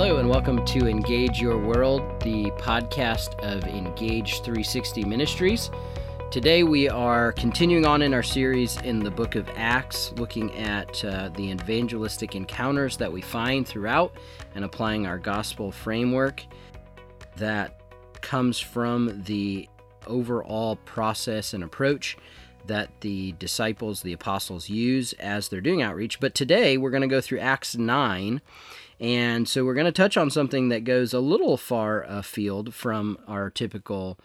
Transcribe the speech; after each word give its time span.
Hello, 0.00 0.18
and 0.18 0.28
welcome 0.28 0.64
to 0.64 0.86
Engage 0.86 1.40
Your 1.40 1.58
World, 1.58 2.02
the 2.20 2.52
podcast 2.52 3.34
of 3.40 3.64
Engage 3.64 4.42
360 4.42 5.04
Ministries. 5.04 5.72
Today, 6.30 6.62
we 6.62 6.88
are 6.88 7.32
continuing 7.32 7.84
on 7.84 8.02
in 8.02 8.14
our 8.14 8.22
series 8.22 8.76
in 8.82 9.00
the 9.00 9.10
book 9.10 9.34
of 9.34 9.50
Acts, 9.56 10.12
looking 10.12 10.56
at 10.56 11.04
uh, 11.04 11.30
the 11.30 11.50
evangelistic 11.50 12.36
encounters 12.36 12.96
that 12.96 13.12
we 13.12 13.20
find 13.20 13.66
throughout 13.66 14.14
and 14.54 14.64
applying 14.64 15.04
our 15.04 15.18
gospel 15.18 15.72
framework 15.72 16.44
that 17.36 17.80
comes 18.20 18.60
from 18.60 19.24
the 19.24 19.68
overall 20.06 20.76
process 20.76 21.54
and 21.54 21.64
approach 21.64 22.16
that 22.66 22.88
the 23.00 23.32
disciples, 23.32 24.02
the 24.02 24.12
apostles, 24.12 24.68
use 24.68 25.12
as 25.14 25.48
they're 25.48 25.60
doing 25.60 25.82
outreach. 25.82 26.20
But 26.20 26.36
today, 26.36 26.76
we're 26.76 26.90
going 26.90 27.00
to 27.00 27.08
go 27.08 27.20
through 27.20 27.40
Acts 27.40 27.76
9 27.76 28.40
and 29.00 29.48
so 29.48 29.64
we're 29.64 29.74
going 29.74 29.86
to 29.86 29.92
touch 29.92 30.16
on 30.16 30.30
something 30.30 30.68
that 30.70 30.84
goes 30.84 31.14
a 31.14 31.20
little 31.20 31.56
far 31.56 32.02
afield 32.02 32.74
from 32.74 33.18
our 33.26 33.50
typical 33.50 34.18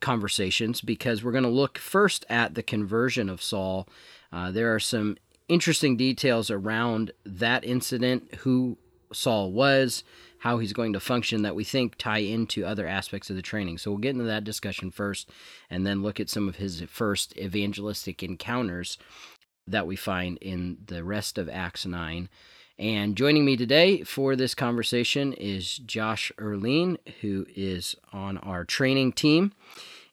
conversations 0.00 0.80
because 0.80 1.22
we're 1.22 1.32
going 1.32 1.44
to 1.44 1.50
look 1.50 1.78
first 1.78 2.24
at 2.28 2.54
the 2.54 2.62
conversion 2.62 3.28
of 3.28 3.42
Saul. 3.42 3.88
Uh, 4.32 4.50
there 4.50 4.74
are 4.74 4.80
some 4.80 5.16
interesting 5.48 5.96
details 5.96 6.50
around 6.50 7.12
that 7.24 7.64
incident, 7.64 8.34
who 8.38 8.78
Saul 9.12 9.52
was, 9.52 10.02
how 10.40 10.58
he's 10.58 10.72
going 10.72 10.92
to 10.92 11.00
function 11.00 11.42
that 11.42 11.54
we 11.54 11.64
think 11.64 11.96
tie 11.96 12.18
into 12.18 12.64
other 12.64 12.86
aspects 12.86 13.30
of 13.30 13.36
the 13.36 13.42
training. 13.42 13.78
So 13.78 13.90
we'll 13.90 13.98
get 13.98 14.10
into 14.10 14.24
that 14.24 14.44
discussion 14.44 14.90
first 14.90 15.30
and 15.70 15.86
then 15.86 16.02
look 16.02 16.20
at 16.20 16.28
some 16.28 16.48
of 16.48 16.56
his 16.56 16.82
first 16.82 17.36
evangelistic 17.36 18.22
encounters 18.22 18.98
that 19.66 19.86
we 19.86 19.96
find 19.96 20.38
in 20.38 20.78
the 20.86 21.02
rest 21.02 21.38
of 21.38 21.48
Acts 21.48 21.86
9. 21.86 22.28
And 22.78 23.16
joining 23.16 23.46
me 23.46 23.56
today 23.56 24.02
for 24.02 24.36
this 24.36 24.54
conversation 24.54 25.32
is 25.32 25.78
Josh 25.78 26.30
Erline, 26.36 26.98
who 27.22 27.46
is 27.56 27.96
on 28.12 28.36
our 28.38 28.66
training 28.66 29.12
team. 29.12 29.52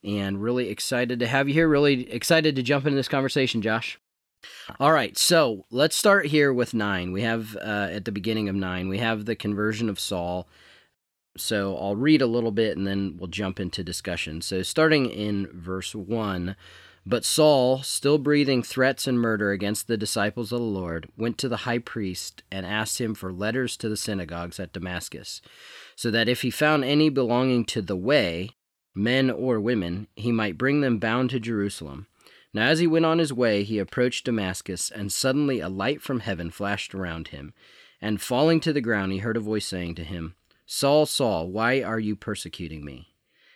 And 0.02 0.42
really 0.42 0.69
excited 0.69 1.19
to 1.19 1.28
have 1.28 1.50
you 1.50 1.53
here. 1.53 1.67
Really 1.67 2.09
excited 2.09 2.56
to 2.56 2.64
jump 2.64 2.86
into 2.86 2.95
this 2.95 3.09
conversation, 3.09 3.61
Josh. 3.61 4.00
All 4.80 4.94
right, 4.94 5.17
so 5.17 5.66
let's 5.72 5.95
start 5.95 6.28
here 6.28 6.53
with 6.53 6.73
nine. 6.73 7.11
We 7.11 7.22
have 7.23 7.58
uh, 7.58 7.89
at 7.91 8.06
the 8.06 8.11
beginning 8.14 8.47
of 8.47 8.56
nine, 8.56 8.88
we 8.88 8.97
have 8.97 9.25
the 9.25 9.36
conversion 9.36 9.89
of 9.89 10.00
Saul. 10.00 10.47
So 11.36 11.75
I'll 11.78 11.95
read 11.97 12.22
a 12.22 12.28
little 12.28 12.52
bit 12.52 12.78
and 12.78 12.88
then 12.88 13.17
we'll 13.17 13.28
jump 13.28 13.59
into 13.59 13.84
discussion. 13.84 14.41
So 14.41 14.61
starting 14.61 15.08
in 15.09 15.47
verse 15.52 15.95
one, 15.95 16.56
but 17.06 17.26
Saul, 17.26 17.84
still 17.84 18.18
breathing 18.18 18.64
threats 18.64 19.08
and 19.08 19.20
murder 19.20 19.52
against 19.52 19.88
the 19.88 19.98
disciples 19.98 20.52
of 20.52 20.59
the 20.59 20.66
Lord, 20.66 21.09
went 21.18 21.38
to 21.40 21.50
the 21.50 21.58
high 21.58 21.80
priest 21.80 22.44
and 22.50 22.66
asked 22.66 23.00
him 23.02 23.14
for 23.14 23.34
letters 23.34 23.76
to 23.78 23.90
the 23.90 23.98
synagogues 23.98 24.59
at 24.59 24.72
Damascus, 24.72 25.42
so 25.96 26.09
that 26.12 26.30
if 26.30 26.44
he 26.44 26.50
found 26.50 26.86
any 26.86 27.09
belonging 27.09 27.66
to 27.66 27.81
the 27.81 27.98
way, 27.98 28.52
men 28.96 29.30
or 29.30 29.59
women, 29.59 30.08
he 30.16 30.31
might 30.31 30.58
bring 30.58 30.81
them 30.81 30.98
bound 30.98 31.30
to 31.31 31.40
Jerusalem. 31.40 32.08
Now, 32.54 32.68
as 32.68 32.80
he 32.80 32.88
went 32.88 33.06
on 33.06 33.20
his 33.20 33.34
way, 33.34 33.64
he 33.64 33.80
approached 33.80 34.26
Damascus, 34.26 34.90
and 34.90 35.12
suddenly 35.12 35.59
a 35.59 35.70
light 35.70 36.02
from 36.02 36.22
heaven 36.22 36.52
flashed 36.52 36.94
around 36.94 37.30
him. 37.30 37.54
And 38.00 38.22
falling 38.22 38.59
to 38.62 38.72
the 38.72 38.81
ground, 38.81 39.12
he 39.12 39.20
heard 39.20 39.38
a 39.38 39.42
voice 39.42 39.66
saying 39.66 39.96
to 39.96 40.04
him, 40.04 40.36
Saul, 40.66 41.06
Saul, 41.06 41.50
why 41.50 41.81
are 41.81 42.00
you 42.00 42.16
persecuting 42.16 42.86
me? 42.86 43.09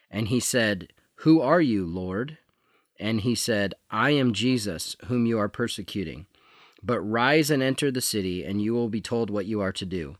And 0.09 0.30
he 0.30 0.40
said, 0.40 0.92
Who 1.18 1.42
are 1.42 1.62
you, 1.62 1.86
Lord? 1.86 2.38
And 3.00 3.22
he 3.22 3.36
said, 3.36 3.73
I 3.90 4.12
am 4.12 4.34
Jesus, 4.34 4.95
whom 5.06 5.26
you 5.26 5.38
are 5.40 5.50
persecuting. 5.50 6.26
But 6.84 7.02
rise 7.02 7.50
and 7.52 7.62
enter 7.62 7.92
the 7.92 8.02
city, 8.02 8.44
and 8.44 8.62
you 8.62 8.73
will 8.73 8.90
be 8.90 9.02
told 9.02 9.30
what 9.30 9.45
you 9.45 9.62
are 9.62 9.73
to 9.73 9.86
do. 9.86 10.17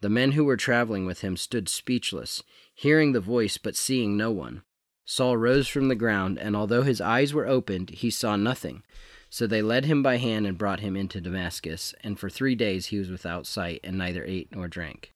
The 0.00 0.08
men 0.10 0.32
who 0.32 0.44
were 0.44 0.56
traveling 0.56 1.06
with 1.06 1.22
him 1.22 1.36
stood 1.36 1.68
speechless, 1.68 2.42
hearing 2.74 3.12
the 3.12 3.20
voice, 3.20 3.56
but 3.56 3.76
seeing 3.76 4.16
no 4.16 4.30
one. 4.30 4.62
Saul 5.06 5.36
rose 5.36 5.68
from 5.68 5.88
the 5.88 5.94
ground, 5.94 6.38
and 6.38 6.56
although 6.56 6.82
his 6.82 7.00
eyes 7.00 7.34
were 7.34 7.46
opened, 7.46 7.90
he 7.90 8.10
saw 8.10 8.36
nothing. 8.36 8.82
So 9.28 9.46
they 9.46 9.62
led 9.62 9.84
him 9.84 10.02
by 10.02 10.16
hand 10.18 10.46
and 10.46 10.56
brought 10.56 10.80
him 10.80 10.96
into 10.96 11.20
Damascus, 11.20 11.94
and 12.02 12.18
for 12.18 12.30
three 12.30 12.54
days 12.54 12.86
he 12.86 12.98
was 12.98 13.10
without 13.10 13.46
sight, 13.46 13.80
and 13.82 13.98
neither 13.98 14.24
ate 14.24 14.48
nor 14.52 14.68
drank. 14.68 15.12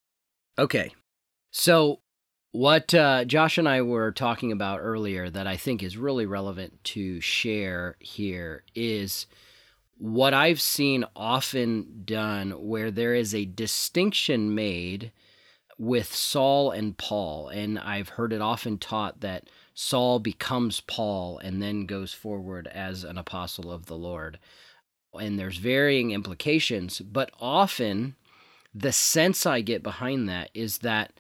Okay, 0.59 0.93
so 1.51 2.01
what 2.53 2.95
uh, 2.95 3.25
Josh 3.25 3.59
and 3.59 3.69
I 3.69 3.83
were 3.83 4.13
talking 4.13 4.53
about 4.53 4.81
earlier 4.81 5.29
that 5.31 5.47
I 5.47 5.57
think 5.57 5.83
is 5.83 5.97
really 5.97 6.27
relevant 6.27 6.83
to 6.85 7.21
share 7.21 7.97
here 8.01 8.65
is 8.75 9.27
what 9.99 10.33
I've 10.33 10.61
seen 10.61 11.05
often 11.15 12.03
done 12.05 12.51
where 12.53 12.91
there 12.91 13.15
is 13.15 13.35
a 13.35 13.45
distinction 13.45 14.55
made 14.55 15.13
with 15.79 16.13
Saul 16.13 16.71
and 16.71 16.97
Paul. 16.97 17.49
And 17.49 17.79
I've 17.79 18.11
heard 18.11 18.33
it 18.33 18.41
often 18.41 18.79
taught 18.79 19.21
that 19.21 19.49
Saul 19.75 20.19
becomes 20.19 20.81
Paul 20.81 21.39
and 21.39 21.61
then 21.61 21.87
goes 21.87 22.13
forward 22.13 22.67
as 22.69 23.05
an 23.05 23.19
apostle 23.19 23.71
of 23.71 23.87
the 23.87 23.97
Lord. 23.97 24.39
And 25.19 25.39
there's 25.39 25.59
varying 25.59 26.13
implications, 26.13 27.01
but 27.01 27.31
often 27.41 28.17
the 28.75 28.93
sense 28.93 29.47
I 29.47 29.61
get 29.61 29.83
behind 29.83 30.29
that 30.29 30.51
is 30.55 30.79
that 30.79 31.13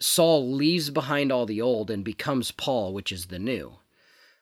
Saul 0.00 0.52
leaves 0.52 0.90
behind 0.90 1.32
all 1.32 1.46
the 1.46 1.60
old 1.60 1.90
and 1.90 2.04
becomes 2.04 2.50
Paul, 2.50 2.92
which 2.92 3.10
is 3.10 3.26
the 3.26 3.38
new. 3.38 3.78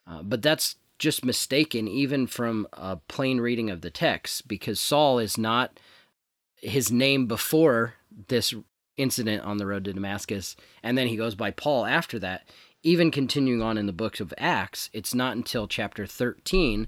Uh, 0.06 0.22
but 0.22 0.42
that's 0.42 0.76
just 0.98 1.24
mistaken, 1.24 1.88
even 1.88 2.26
from 2.26 2.66
a 2.72 2.96
plain 2.96 3.40
reading 3.40 3.70
of 3.70 3.80
the 3.80 3.90
text, 3.90 4.48
because 4.48 4.80
Saul 4.80 5.18
is 5.18 5.38
not 5.38 5.78
his 6.56 6.90
name 6.90 7.26
before 7.26 7.94
this 8.28 8.54
incident 8.96 9.42
on 9.42 9.58
the 9.58 9.66
road 9.66 9.84
to 9.84 9.92
Damascus, 9.92 10.56
and 10.82 10.96
then 10.96 11.08
he 11.08 11.16
goes 11.16 11.34
by 11.34 11.50
Paul 11.50 11.84
after 11.86 12.18
that. 12.20 12.48
Even 12.82 13.10
continuing 13.10 13.62
on 13.62 13.78
in 13.78 13.86
the 13.86 13.92
books 13.92 14.20
of 14.20 14.34
Acts, 14.36 14.90
it's 14.92 15.14
not 15.14 15.36
until 15.36 15.66
chapter 15.66 16.06
13 16.06 16.86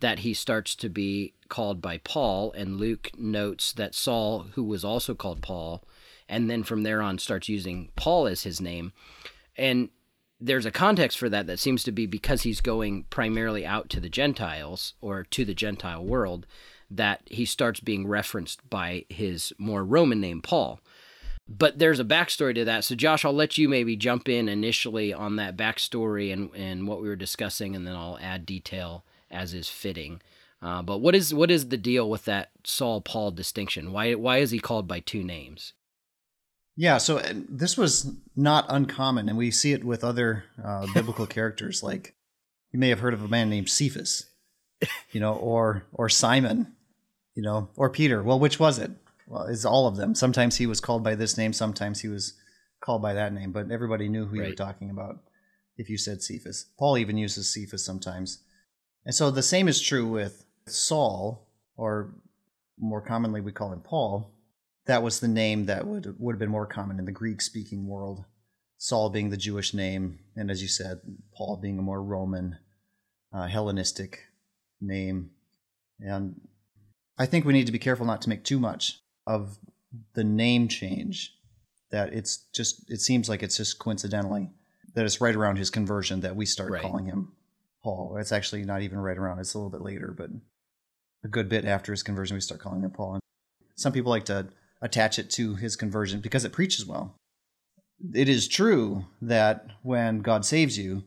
that 0.00 0.20
he 0.20 0.34
starts 0.34 0.74
to 0.76 0.88
be 0.88 1.32
called 1.48 1.80
by 1.80 1.98
Paul, 1.98 2.52
and 2.52 2.76
Luke 2.76 3.10
notes 3.18 3.72
that 3.72 3.94
Saul, 3.94 4.46
who 4.52 4.62
was 4.62 4.84
also 4.84 5.14
called 5.14 5.42
Paul, 5.42 5.82
and 6.28 6.50
then 6.50 6.62
from 6.62 6.82
there 6.82 7.02
on 7.02 7.18
starts 7.18 7.48
using 7.48 7.90
Paul 7.96 8.26
as 8.26 8.42
his 8.42 8.60
name. 8.60 8.92
And 9.56 9.88
there's 10.40 10.66
a 10.66 10.70
context 10.70 11.18
for 11.18 11.28
that 11.28 11.46
that 11.46 11.58
seems 11.58 11.82
to 11.84 11.92
be 11.92 12.06
because 12.06 12.42
he's 12.42 12.60
going 12.60 13.04
primarily 13.10 13.66
out 13.66 13.88
to 13.90 14.00
the 14.00 14.08
Gentiles 14.08 14.94
or 15.00 15.24
to 15.24 15.44
the 15.44 15.54
Gentile 15.54 16.04
world 16.04 16.46
that 16.90 17.22
he 17.26 17.44
starts 17.44 17.80
being 17.80 18.06
referenced 18.06 18.68
by 18.70 19.04
his 19.08 19.52
more 19.58 19.84
Roman 19.84 20.20
name, 20.20 20.40
Paul. 20.40 20.80
But 21.48 21.78
there's 21.78 22.00
a 22.00 22.04
backstory 22.04 22.54
to 22.54 22.64
that. 22.66 22.84
So, 22.84 22.94
Josh, 22.94 23.24
I'll 23.24 23.32
let 23.32 23.56
you 23.56 23.68
maybe 23.68 23.96
jump 23.96 24.28
in 24.28 24.48
initially 24.48 25.14
on 25.14 25.36
that 25.36 25.56
backstory 25.56 26.32
and, 26.32 26.54
and 26.54 26.86
what 26.86 27.00
we 27.00 27.08
were 27.08 27.16
discussing, 27.16 27.74
and 27.74 27.86
then 27.86 27.94
I'll 27.94 28.18
add 28.20 28.44
detail 28.44 29.04
as 29.30 29.54
is 29.54 29.68
fitting. 29.68 30.20
Uh, 30.60 30.82
but 30.82 30.98
what 30.98 31.14
is 31.14 31.32
what 31.32 31.50
is 31.50 31.68
the 31.68 31.76
deal 31.76 32.10
with 32.10 32.24
that 32.24 32.50
Saul 32.64 33.00
Paul 33.00 33.30
distinction? 33.30 33.92
Why 33.92 34.14
why 34.14 34.38
is 34.38 34.50
he 34.50 34.58
called 34.58 34.88
by 34.88 35.00
two 35.00 35.22
names? 35.22 35.72
Yeah, 36.80 36.98
so 36.98 37.18
uh, 37.18 37.32
this 37.48 37.76
was 37.76 38.08
not 38.36 38.66
uncommon, 38.68 39.28
and 39.28 39.36
we 39.36 39.50
see 39.50 39.72
it 39.72 39.82
with 39.82 40.04
other 40.04 40.44
uh, 40.64 40.86
biblical 40.94 41.26
characters. 41.36 41.82
Like 41.82 42.14
you 42.70 42.78
may 42.78 42.88
have 42.90 43.00
heard 43.00 43.14
of 43.14 43.22
a 43.24 43.26
man 43.26 43.50
named 43.50 43.68
Cephas, 43.68 44.26
you 45.10 45.18
know, 45.18 45.34
or 45.34 45.88
or 45.92 46.08
Simon, 46.08 46.76
you 47.34 47.42
know, 47.42 47.68
or 47.74 47.90
Peter. 47.90 48.22
Well, 48.22 48.38
which 48.38 48.60
was 48.60 48.78
it? 48.78 48.92
Well, 49.26 49.46
it's 49.46 49.64
all 49.64 49.88
of 49.88 49.96
them. 49.96 50.14
Sometimes 50.14 50.54
he 50.54 50.68
was 50.68 50.80
called 50.80 51.02
by 51.02 51.16
this 51.16 51.36
name, 51.36 51.52
sometimes 51.52 52.02
he 52.02 52.08
was 52.08 52.34
called 52.80 53.02
by 53.02 53.12
that 53.12 53.32
name, 53.32 53.50
but 53.50 53.72
everybody 53.72 54.08
knew 54.08 54.26
who 54.26 54.38
right. 54.38 54.44
you 54.44 54.50
were 54.52 54.56
talking 54.56 54.88
about 54.88 55.18
if 55.78 55.90
you 55.90 55.98
said 55.98 56.22
Cephas. 56.22 56.66
Paul 56.78 56.96
even 56.96 57.18
uses 57.18 57.52
Cephas 57.52 57.84
sometimes. 57.84 58.44
And 59.04 59.12
so 59.12 59.32
the 59.32 59.42
same 59.42 59.66
is 59.66 59.80
true 59.80 60.06
with 60.06 60.44
Saul, 60.68 61.48
or 61.76 62.14
more 62.78 63.00
commonly 63.00 63.40
we 63.40 63.50
call 63.50 63.72
him 63.72 63.80
Paul 63.80 64.32
that 64.88 65.02
was 65.02 65.20
the 65.20 65.28
name 65.28 65.66
that 65.66 65.86
would 65.86 66.16
would 66.18 66.32
have 66.32 66.40
been 66.40 66.50
more 66.50 66.66
common 66.66 66.98
in 66.98 67.04
the 67.04 67.12
Greek 67.12 67.40
speaking 67.40 67.86
world. 67.86 68.24
Saul 68.78 69.10
being 69.10 69.30
the 69.30 69.36
Jewish 69.36 69.74
name, 69.74 70.20
and 70.34 70.50
as 70.50 70.62
you 70.62 70.68
said, 70.68 71.00
Paul 71.36 71.56
being 71.56 71.78
a 71.78 71.82
more 71.82 72.02
Roman, 72.02 72.58
uh, 73.32 73.46
Hellenistic 73.46 74.20
name. 74.80 75.30
And 76.00 76.40
I 77.18 77.26
think 77.26 77.44
we 77.44 77.52
need 77.52 77.66
to 77.66 77.72
be 77.72 77.78
careful 77.78 78.06
not 78.06 78.22
to 78.22 78.28
make 78.28 78.44
too 78.44 78.58
much 78.58 79.00
of 79.26 79.58
the 80.14 80.24
name 80.24 80.68
change. 80.68 81.34
That 81.90 82.12
it's 82.12 82.46
just 82.54 82.90
it 82.90 83.00
seems 83.00 83.28
like 83.28 83.42
it's 83.42 83.56
just 83.56 83.78
coincidentally 83.78 84.50
that 84.94 85.04
it's 85.04 85.20
right 85.20 85.36
around 85.36 85.58
his 85.58 85.70
conversion 85.70 86.20
that 86.20 86.34
we 86.34 86.46
start 86.46 86.70
right. 86.70 86.82
calling 86.82 87.06
him 87.06 87.32
Paul. 87.82 88.16
It's 88.18 88.32
actually 88.32 88.64
not 88.64 88.80
even 88.80 88.98
right 88.98 89.18
around; 89.18 89.38
it's 89.38 89.52
a 89.52 89.58
little 89.58 89.70
bit 89.70 89.82
later, 89.82 90.14
but 90.16 90.30
a 91.24 91.28
good 91.28 91.48
bit 91.48 91.66
after 91.66 91.92
his 91.92 92.02
conversion, 92.02 92.36
we 92.36 92.40
start 92.40 92.60
calling 92.60 92.82
him 92.82 92.90
Paul. 92.90 93.14
And 93.14 93.22
some 93.76 93.92
people 93.92 94.10
like 94.10 94.24
to 94.26 94.48
attach 94.80 95.18
it 95.18 95.30
to 95.30 95.54
his 95.56 95.76
conversion 95.76 96.20
because 96.20 96.44
it 96.44 96.52
preaches 96.52 96.86
well. 96.86 97.14
It 98.14 98.28
is 98.28 98.46
true 98.46 99.06
that 99.20 99.66
when 99.82 100.20
God 100.20 100.44
saves 100.44 100.78
you, 100.78 101.02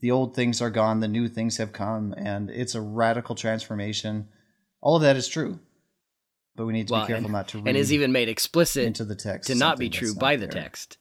the 0.00 0.10
old 0.10 0.34
things 0.36 0.62
are 0.62 0.70
gone, 0.70 1.00
the 1.00 1.08
new 1.08 1.26
things 1.28 1.56
have 1.56 1.72
come, 1.72 2.14
and 2.16 2.50
it's 2.50 2.74
a 2.74 2.80
radical 2.80 3.34
transformation. 3.34 4.28
All 4.80 4.96
of 4.96 5.02
that 5.02 5.16
is 5.16 5.26
true. 5.26 5.58
but 6.54 6.66
we 6.66 6.72
need 6.72 6.86
to 6.88 6.92
Well, 6.92 7.02
be 7.02 7.08
careful 7.08 7.24
and, 7.26 7.32
not 7.32 7.48
to 7.48 7.58
read 7.58 7.68
and 7.68 7.76
is 7.76 7.92
even 7.92 8.12
made 8.12 8.28
explicit 8.28 8.84
into 8.84 9.04
the 9.04 9.16
text 9.16 9.48
to 9.48 9.54
not 9.56 9.78
be 9.78 9.90
true 9.90 10.08
that's 10.08 10.18
by 10.18 10.36
not 10.36 10.40
the 10.40 10.46
text 10.48 10.98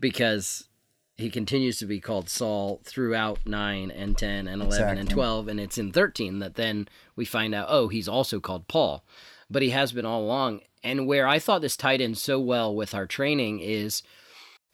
because 0.00 0.68
he 1.16 1.30
continues 1.30 1.78
to 1.78 1.86
be 1.86 2.00
called 2.00 2.28
Saul 2.28 2.80
throughout 2.84 3.38
9 3.46 3.90
and 3.90 4.18
10 4.18 4.48
and 4.48 4.60
11 4.62 4.98
and 4.98 5.08
12 5.08 5.48
and 5.48 5.60
it's 5.60 5.78
in 5.78 5.92
13 5.92 6.40
that 6.40 6.54
then 6.56 6.88
we 7.16 7.24
find 7.24 7.54
out 7.54 7.66
oh 7.70 7.88
he's 7.88 8.08
also 8.08 8.40
called 8.40 8.68
Paul 8.68 9.04
but 9.50 9.62
he 9.62 9.70
has 9.70 9.92
been 9.92 10.04
all 10.06 10.22
along 10.22 10.60
and 10.84 11.06
where 11.06 11.26
I 11.26 11.38
thought 11.38 11.62
this 11.62 11.76
tied 11.76 12.00
in 12.00 12.14
so 12.14 12.38
well 12.38 12.74
with 12.74 12.94
our 12.94 13.06
training 13.06 13.60
is 13.60 14.02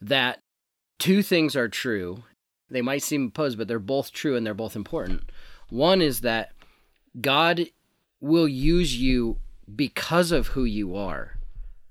that 0.00 0.40
two 0.98 1.22
things 1.22 1.56
are 1.56 1.68
true 1.68 2.24
they 2.68 2.82
might 2.82 3.02
seem 3.02 3.28
opposed 3.28 3.56
but 3.56 3.68
they're 3.68 3.78
both 3.78 4.12
true 4.12 4.36
and 4.36 4.46
they're 4.46 4.54
both 4.54 4.76
important 4.76 5.30
one 5.70 6.02
is 6.02 6.20
that 6.20 6.52
God 7.18 7.66
will 8.20 8.48
use 8.48 8.96
you 9.00 9.38
because 9.74 10.32
of 10.32 10.48
who 10.48 10.64
you 10.64 10.94
are 10.96 11.38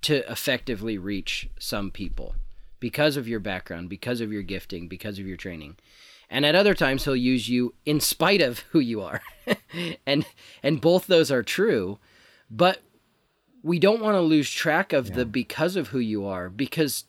to 0.01 0.29
effectively 0.31 0.97
reach 0.97 1.49
some 1.59 1.91
people 1.91 2.35
because 2.79 3.17
of 3.17 3.27
your 3.27 3.39
background, 3.39 3.89
because 3.89 4.21
of 4.21 4.31
your 4.31 4.41
gifting, 4.41 4.87
because 4.87 5.19
of 5.19 5.27
your 5.27 5.37
training. 5.37 5.75
And 6.29 6.45
at 6.45 6.55
other 6.55 6.73
times 6.73 7.03
he'll 7.03 7.15
use 7.15 7.49
you 7.49 7.73
in 7.85 7.99
spite 7.99 8.41
of 8.41 8.59
who 8.71 8.79
you 8.79 9.01
are. 9.01 9.21
and 10.05 10.25
and 10.61 10.79
both 10.79 11.07
those 11.07 11.31
are 11.31 11.43
true, 11.43 11.99
but 12.49 12.81
we 13.63 13.79
don't 13.79 14.01
want 14.01 14.15
to 14.15 14.21
lose 14.21 14.49
track 14.49 14.93
of 14.93 15.13
the 15.13 15.25
because 15.25 15.75
of 15.75 15.89
who 15.89 15.99
you 15.99 16.25
are 16.25 16.49
because 16.49 17.05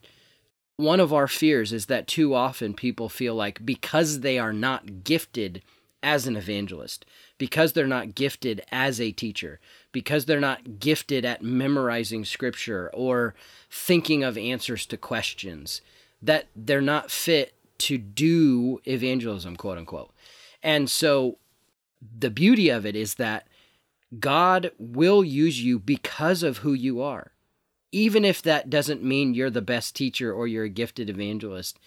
one 0.77 1.01
of 1.01 1.13
our 1.13 1.29
fears 1.29 1.73
is 1.73 1.87
that 1.87 2.07
too 2.07 2.35
often 2.35 2.75
people 2.75 3.09
feel 3.09 3.35
like 3.35 3.65
because 3.65 4.21
they 4.21 4.39
are 4.39 4.53
not 4.53 5.05
gifted 5.05 5.63
as 6.03 6.27
an 6.27 6.37
evangelist, 6.37 7.05
because 7.37 7.73
they're 7.73 7.87
not 7.87 8.15
gifted 8.15 8.63
as 8.73 9.01
a 9.01 9.13
teacher, 9.13 9.61
because 9.93 10.25
they're 10.25 10.41
not 10.41 10.81
gifted 10.81 11.25
at 11.25 11.43
memorizing 11.43 12.25
scripture 12.25 12.91
or 12.95 13.35
thinking 13.71 14.25
of 14.25 14.39
answers 14.39 14.87
to 14.87 14.97
questions, 14.97 15.83
that 16.23 16.47
they're 16.57 16.81
not 16.81 17.11
fit 17.11 17.53
to 17.77 17.99
do 17.99 18.81
evangelism, 18.87 19.57
quote 19.57 19.79
unquote. 19.79 20.11
And 20.63 20.89
so 20.89 21.37
the 22.19 22.31
beauty 22.31 22.71
of 22.71 22.87
it 22.87 22.97
is 22.97 23.15
that 23.15 23.47
God 24.19 24.73
will 24.79 25.23
use 25.25 25.63
you 25.63 25.79
because 25.79 26.43
of 26.43 26.59
who 26.59 26.73
you 26.73 27.01
are. 27.01 27.33
Even 27.93 28.25
if 28.25 28.43
that 28.43 28.71
doesn't 28.71 29.03
mean 29.03 29.35
you're 29.35 29.51
the 29.51 29.63
best 29.63 29.95
teacher 29.97 30.33
or 30.33 30.47
you're 30.47 30.65
a 30.65 30.69
gifted 30.69 31.11
evangelist, 31.11 31.79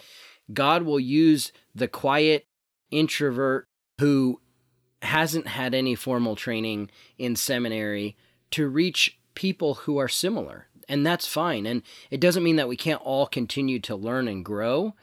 God 0.54 0.84
will 0.84 1.00
use 1.00 1.52
the 1.74 1.88
quiet 1.88 2.46
introvert 2.92 3.68
who 4.00 4.42
hasn't 5.02 5.48
had 5.48 5.74
any 5.74 5.96
formal 5.96 6.36
training 6.36 6.90
in 7.18 7.36
seminary 7.36 8.16
to 8.52 8.68
reach 8.68 9.18
people 9.36 9.74
who 9.76 9.98
are 9.98 10.08
similar. 10.08 10.68
And 10.88 11.06
that's 11.06 11.28
fine. 11.28 11.66
And 11.66 11.82
it 12.12 12.20
doesn't 12.20 12.44
mean 12.44 12.58
that 12.58 12.68
we 12.68 12.76
can't 12.76 13.02
all 13.02 13.26
continue 13.26 13.80
to 13.82 13.96
learn 13.96 14.28
and 14.28 14.44
grow. 14.44 14.96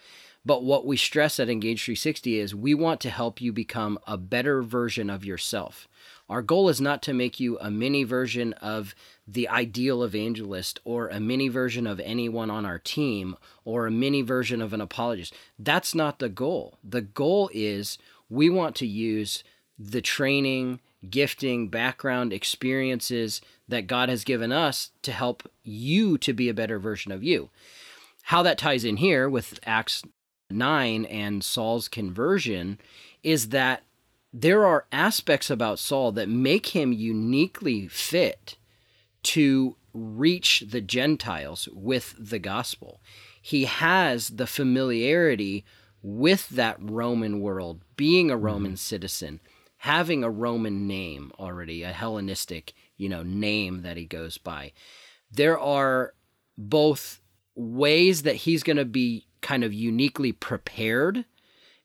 But 0.45 0.65
what 0.65 0.87
we 0.87 0.97
stress 0.97 1.39
at 1.39 1.51
Engage 1.51 1.85
360 1.85 2.39
is 2.39 2.55
we 2.55 2.75
want 2.75 3.01
to 3.03 3.11
help 3.11 3.41
you 3.41 3.53
become 3.53 3.99
a 4.07 4.17
better 4.17 4.63
version 4.63 5.11
of 5.11 5.25
yourself. 5.25 5.89
Our 6.31 6.43
goal 6.43 6.69
is 6.69 6.81
not 6.81 7.03
to 7.03 7.13
make 7.13 7.41
you 7.41 7.59
a 7.59 7.73
mini 7.73 8.05
version 8.05 8.53
of 8.55 8.95
the 9.27 9.49
ideal 9.49 10.05
evangelist 10.05 10.79
or 10.85 11.09
a 11.09 11.19
mini 11.19 11.49
version 11.49 11.89
of 11.89 11.99
anyone 11.99 12.51
on 12.51 12.65
our 12.65 12.79
team 12.79 13.37
or 13.65 13.89
a 13.89 13.91
mini 13.91 14.23
version 14.23 14.63
of 14.63 14.73
an 14.73 14.81
apologist. 14.81 15.35
That's 15.59 15.93
not 15.93 16.21
the 16.21 16.29
goal. 16.29 16.79
The 16.85 17.01
goal 17.01 17.51
is 17.53 17.99
we 18.29 18.49
want 18.49 18.77
to 18.77 18.87
use 18.87 19.43
the 19.77 20.01
training, 20.01 20.79
gifting, 21.11 21.67
background, 21.67 22.33
experiences 22.33 23.41
that 23.69 23.89
God 23.89 24.09
has 24.09 24.23
given 24.23 24.53
us 24.53 24.93
to 25.03 25.11
help 25.11 25.51
you 25.65 26.17
to 26.19 26.33
be 26.33 26.49
a 26.49 26.55
better 26.55 26.79
version 26.79 27.11
of 27.11 27.25
you. 27.25 27.51
How 28.23 28.45
that 28.45 28.59
ties 28.59 28.85
in 28.85 28.99
here 28.99 29.29
with 29.29 29.59
Acts 29.67 30.05
9 30.49 31.07
and 31.07 31.43
Saul's 31.43 31.89
conversion 31.89 32.79
is 33.25 33.49
that 33.49 33.83
there 34.33 34.65
are 34.65 34.87
aspects 34.93 35.51
about 35.51 35.79
Saul 35.79 36.13
that 36.13 36.29
make 36.29 36.69
him 36.69 36.93
uniquely 36.93 37.89
fit 37.89 38.57
to 39.25 39.77
reach 39.93 40.65
the 40.69 40.81
Gentiles 40.81 41.69
with 41.73 42.15
the 42.19 42.39
gospel. 42.39 43.01
He 43.43 43.65
has 43.65 44.29
the 44.29 44.47
familiarity 44.47 45.65
with 46.03 46.49
that 46.51 46.77
Roman 46.81 47.41
world, 47.41 47.83
being 47.97 48.31
a 48.31 48.37
Roman 48.37 48.73
mm-hmm. 48.73 48.77
citizen, 48.77 49.41
having 49.79 50.23
a 50.23 50.31
Roman 50.31 50.87
name 50.87 51.33
already, 51.39 51.83
a 51.83 51.93
Hellenistic, 51.93 52.73
you 52.97 53.09
know, 53.09 53.23
name 53.23 53.83
that 53.83 53.97
he 53.97 54.07
goes 54.07 54.39
by. 54.39 54.73
There 55.31 55.59
are 55.59 56.15
both 56.57 57.21
ways 57.55 58.23
that 58.23 58.37
he's 58.37 58.63
going 58.63 58.77
to 58.77 58.85
be 58.85 59.27
kind 59.41 59.65
of 59.65 59.75
uniquely 59.75 60.33
prepared 60.33 61.25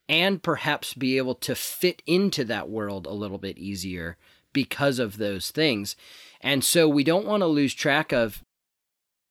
and 0.07 0.44
perhaps 0.44 0.94
be 0.94 1.18
able 1.18 1.36
to 1.36 1.56
fit 1.56 2.02
into 2.06 2.44
that 2.46 2.69
world 2.69 3.06
a 3.06 3.13
little 3.13 3.38
bit 3.38 3.57
easier 3.57 4.18
because 4.54 5.00
of 5.00 5.18
those 5.18 5.52
things. 5.52 5.96
And 6.42 6.63
so 6.63 6.88
we 6.88 7.04
don't 7.04 7.25
want 7.25 7.42
to 7.42 7.48
lose 7.48 7.74
track 7.74 8.12
of, 8.12 8.44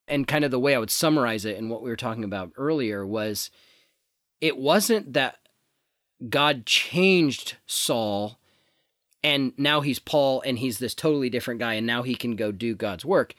and 0.07 0.27
kind 0.27 0.45
of 0.45 0.51
the 0.51 0.59
way 0.59 0.75
I 0.75 0.79
would 0.79 0.91
summarize 0.91 1.45
it 1.45 1.57
and 1.57 1.69
what 1.69 1.81
we 1.81 1.89
were 1.89 1.95
talking 1.95 2.23
about 2.23 2.51
earlier 2.57 3.05
was 3.05 3.49
it 4.41 4.57
wasn't 4.57 5.13
that 5.13 5.37
God 6.29 6.65
changed 6.65 7.57
Saul 7.65 8.37
and 9.23 9.53
now 9.57 9.81
he's 9.81 9.97
Paul 9.97 10.43
and 10.45 10.59
he's 10.59 10.77
this 10.77 10.93
totally 10.93 11.29
different 11.31 11.59
guy 11.59 11.73
and 11.73 11.87
now 11.87 12.03
he 12.03 12.15
can 12.15 12.35
go 12.35 12.51
do 12.51 12.75
God's 12.75 13.03
work. 13.03 13.33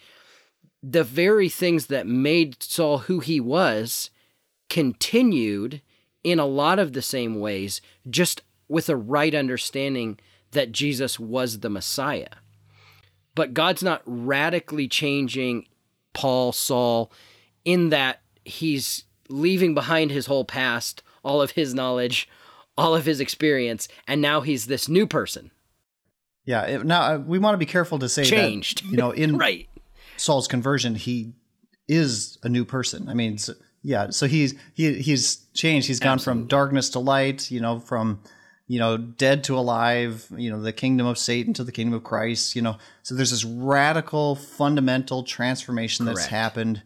The 0.83 1.05
very 1.05 1.49
things 1.49 1.87
that 1.87 2.07
made 2.07 2.63
Saul 2.63 2.99
who 2.99 3.21
he 3.21 3.39
was 3.39 4.11
continued 4.69 5.81
in 6.27 6.41
a 6.41 6.45
lot 6.45 6.81
of 6.81 6.93
the 6.93 7.03
same 7.03 7.39
ways, 7.39 7.81
just 8.11 8.43
with 8.67 8.89
a 8.89 8.97
right 8.97 9.33
understanding 9.33 10.19
that 10.51 10.73
Jesus 10.73 11.21
was 11.21 11.61
the 11.61 11.71
Messiah. 11.71 12.27
But 13.37 13.55
God's 13.55 13.81
not 13.81 14.03
radically 14.05 14.89
changing 14.89 15.69
Paul, 16.15 16.51
Saul, 16.51 17.13
in 17.65 17.91
that 17.91 18.23
he's 18.45 19.05
leaving 19.29 19.73
behind 19.73 20.11
his 20.11 20.27
whole 20.27 20.45
past, 20.45 21.01
all 21.23 21.41
of 21.41 21.53
his 21.53 21.75
knowledge, 21.75 22.29
all 22.77 22.97
of 22.97 23.07
his 23.07 23.21
experience, 23.21 23.87
and 24.09 24.21
now 24.21 24.41
he's 24.41 24.67
this 24.67 24.89
new 24.89 25.07
person. 25.07 25.53
Yeah. 26.45 26.63
It, 26.63 26.85
now 26.85 27.03
uh, 27.03 27.19
we 27.19 27.39
want 27.39 27.55
to 27.55 27.59
be 27.59 27.67
careful 27.67 28.01
to 28.01 28.09
say 28.09 28.25
Changed. 28.25 28.83
That, 28.83 28.91
you 28.91 28.97
know, 28.97 29.13
in 29.13 29.37
Right. 29.39 29.69
Saul's 30.17 30.49
conversion, 30.49 30.97
he 30.97 31.35
is 31.87 32.37
a 32.43 32.49
new 32.49 32.65
person. 32.65 33.09
I 33.09 33.15
mean, 33.15 33.39
yeah. 33.87 34.11
So 34.11 34.27
he's 34.27 34.55
he 34.75 34.95
he's 34.95 35.37
changed. 35.55 35.87
He's 35.87 36.01
gone 36.01 36.19
from 36.19 36.47
darkness 36.47 36.91
to 36.91 36.99
light. 36.99 37.51
You 37.51 37.61
know, 37.61 37.79
from 37.79 38.21
you 38.67 38.81
know 38.81 38.97
dead 38.97 39.45
to 39.45 39.57
alive. 39.57 40.27
You 40.37 40.51
know, 40.51 40.61
the 40.61 40.73
kingdom 40.73 41.07
of 41.07 41.19
Satan 41.19 41.55
to 41.55 41.63
the 41.65 41.71
kingdom 41.71 41.95
of 41.95 42.03
Christ. 42.03 42.57
You 42.57 42.63
know, 42.63 42.79
so 43.03 43.15
there's 43.15 43.31
this 43.31 43.45
radical, 43.45 44.35
fundamental 44.35 45.23
transformation 45.23 46.05
that's 46.05 46.27
happened 46.27 46.83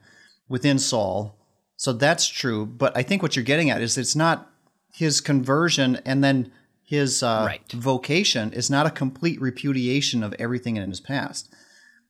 within 0.48 0.78
Saul. 0.78 1.36
So 1.76 1.94
that's 1.94 2.26
true. 2.28 2.66
But 2.66 2.94
I 2.94 3.02
think 3.02 3.22
what 3.22 3.34
you're 3.34 3.44
getting 3.46 3.70
at 3.70 3.80
is 3.80 3.96
it's 3.96 4.14
not 4.14 4.50
his 4.92 5.22
conversion 5.22 6.00
and 6.04 6.22
then 6.22 6.52
his 6.82 7.22
uh, 7.22 7.44
Right. 7.46 7.72
vocation 7.72 8.52
is 8.52 8.68
not 8.68 8.84
a 8.86 8.90
complete 8.90 9.40
repudiation 9.40 10.22
of 10.22 10.34
everything 10.38 10.76
in 10.76 10.90
his 10.90 11.00
past. 11.00 11.48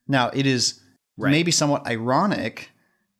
Now, 0.07 0.29
it 0.33 0.45
is 0.45 0.81
maybe 1.17 1.51
somewhat 1.51 1.87
ironic 1.87 2.71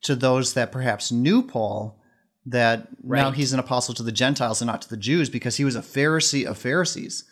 to 0.03 0.15
those 0.15 0.53
that 0.53 0.72
perhaps 0.72 1.12
knew 1.12 1.41
Paul 1.43 2.00
that 2.46 2.88
now 3.03 3.31
he's 3.31 3.53
an 3.53 3.60
apostle 3.60 3.93
to 3.96 4.03
the 4.03 4.12
Gentiles 4.12 4.62
and 4.62 4.67
not 4.67 4.81
to 4.81 4.89
the 4.89 4.98
Jews 4.98 5.29
because 5.29 5.58
he 5.58 5.65
was 5.65 5.75
a 5.75 5.81
Pharisee 5.81 6.46
of 6.46 6.58
Pharisees. 6.58 7.24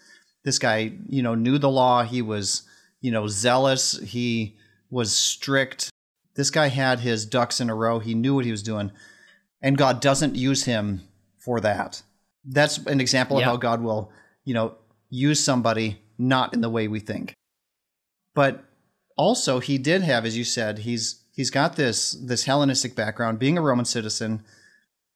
This 0.44 0.60
guy, 0.60 0.94
you 1.08 1.24
know, 1.24 1.36
knew 1.36 1.58
the 1.58 1.70
law. 1.70 2.04
He 2.04 2.22
was, 2.22 2.64
you 3.02 3.12
know, 3.12 3.28
zealous. 3.28 4.00
He 4.00 4.58
was 4.90 5.16
strict. 5.16 5.90
This 6.36 6.52
guy 6.52 6.68
had 6.68 7.00
his 7.00 7.26
ducks 7.26 7.60
in 7.60 7.70
a 7.70 7.76
row. 7.76 8.00
He 8.00 8.14
knew 8.14 8.36
what 8.36 8.46
he 8.46 8.52
was 8.52 8.64
doing. 8.64 8.92
And 9.62 9.78
God 9.78 10.00
doesn't 10.00 10.36
use 10.36 10.66
him 10.66 11.02
for 11.38 11.60
that. 11.62 12.02
That's 12.46 12.78
an 12.78 13.02
example 13.02 13.38
of 13.38 13.44
how 13.44 13.58
God 13.58 13.82
will, 13.82 14.12
you 14.46 14.54
know, 14.54 14.76
use 15.10 15.44
somebody 15.44 16.00
not 16.18 16.54
in 16.54 16.62
the 16.62 16.70
way 16.70 16.88
we 16.88 17.00
think. 17.00 17.34
But 18.36 18.64
also 19.18 19.60
he 19.60 19.78
did 19.78 20.02
have, 20.04 20.26
as 20.26 20.38
you 20.38 20.44
said, 20.44 20.80
he's 20.80 21.24
he's 21.40 21.50
got 21.50 21.78
this 21.78 22.12
this 22.12 22.44
Hellenistic 22.44 22.96
background, 22.96 23.40
being 23.40 23.58
a 23.58 23.62
Roman 23.62 23.86
citizen, 23.86 24.44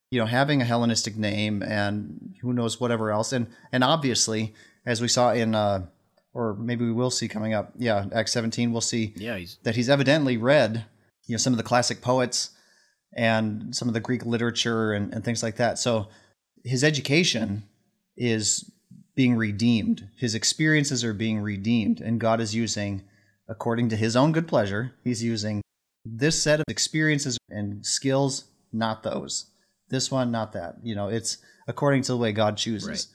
you 0.09 0.21
know, 0.21 0.25
having 0.25 0.61
a 0.61 0.65
Hellenistic 0.65 1.17
name 1.17 1.61
and 1.61 2.33
who 2.41 2.53
knows 2.53 2.79
whatever 2.79 3.11
else. 3.11 3.33
And 3.33 3.47
and 3.73 3.83
obviously, 3.83 4.53
as 4.85 5.01
we 5.01 5.09
saw 5.09 5.33
in 5.33 5.53
uh 5.53 5.87
or 6.33 6.55
maybe 6.55 6.85
we 6.85 6.93
will 6.93 7.11
see 7.11 7.27
coming 7.27 7.53
up, 7.53 7.73
yeah, 7.77 8.05
Acts 8.13 8.31
17, 8.31 8.71
we'll 8.71 8.79
see 8.79 9.13
Yeah, 9.17 9.35
he's 9.35 9.57
that 9.63 9.75
he's 9.75 9.89
evidently 9.89 10.37
read, 10.37 10.85
you 11.27 11.33
know, 11.33 11.37
some 11.37 11.51
of 11.51 11.57
the 11.57 11.69
classic 11.71 12.01
poets 12.01 12.51
and 13.13 13.75
some 13.75 13.89
of 13.89 13.93
the 13.93 13.99
Greek 13.99 14.25
literature 14.25 14.93
and, 14.93 15.13
and 15.13 15.25
things 15.25 15.43
like 15.43 15.57
that. 15.57 15.77
So 15.77 16.07
his 16.63 16.85
education 16.85 17.63
is 18.15 18.71
being 19.13 19.35
redeemed. 19.35 20.07
His 20.15 20.35
experiences 20.35 21.03
are 21.03 21.13
being 21.13 21.41
redeemed, 21.41 21.99
and 21.99 22.17
God 22.17 22.39
is 22.39 22.55
using 22.55 23.03
according 23.49 23.89
to 23.89 23.97
his 23.97 24.15
own 24.15 24.31
good 24.31 24.47
pleasure, 24.47 24.93
he's 25.03 25.21
using 25.21 25.62
this 26.05 26.41
set 26.41 26.59
of 26.59 26.65
experiences 26.67 27.37
and 27.49 27.85
skills, 27.85 28.45
not 28.71 29.03
those. 29.03 29.47
This 29.89 30.09
one, 30.11 30.31
not 30.31 30.53
that. 30.53 30.75
You 30.83 30.95
know, 30.95 31.07
it's 31.07 31.37
according 31.67 32.01
to 32.03 32.11
the 32.13 32.17
way 32.17 32.31
God 32.31 32.57
chooses. 32.57 32.87
Right. 32.89 33.05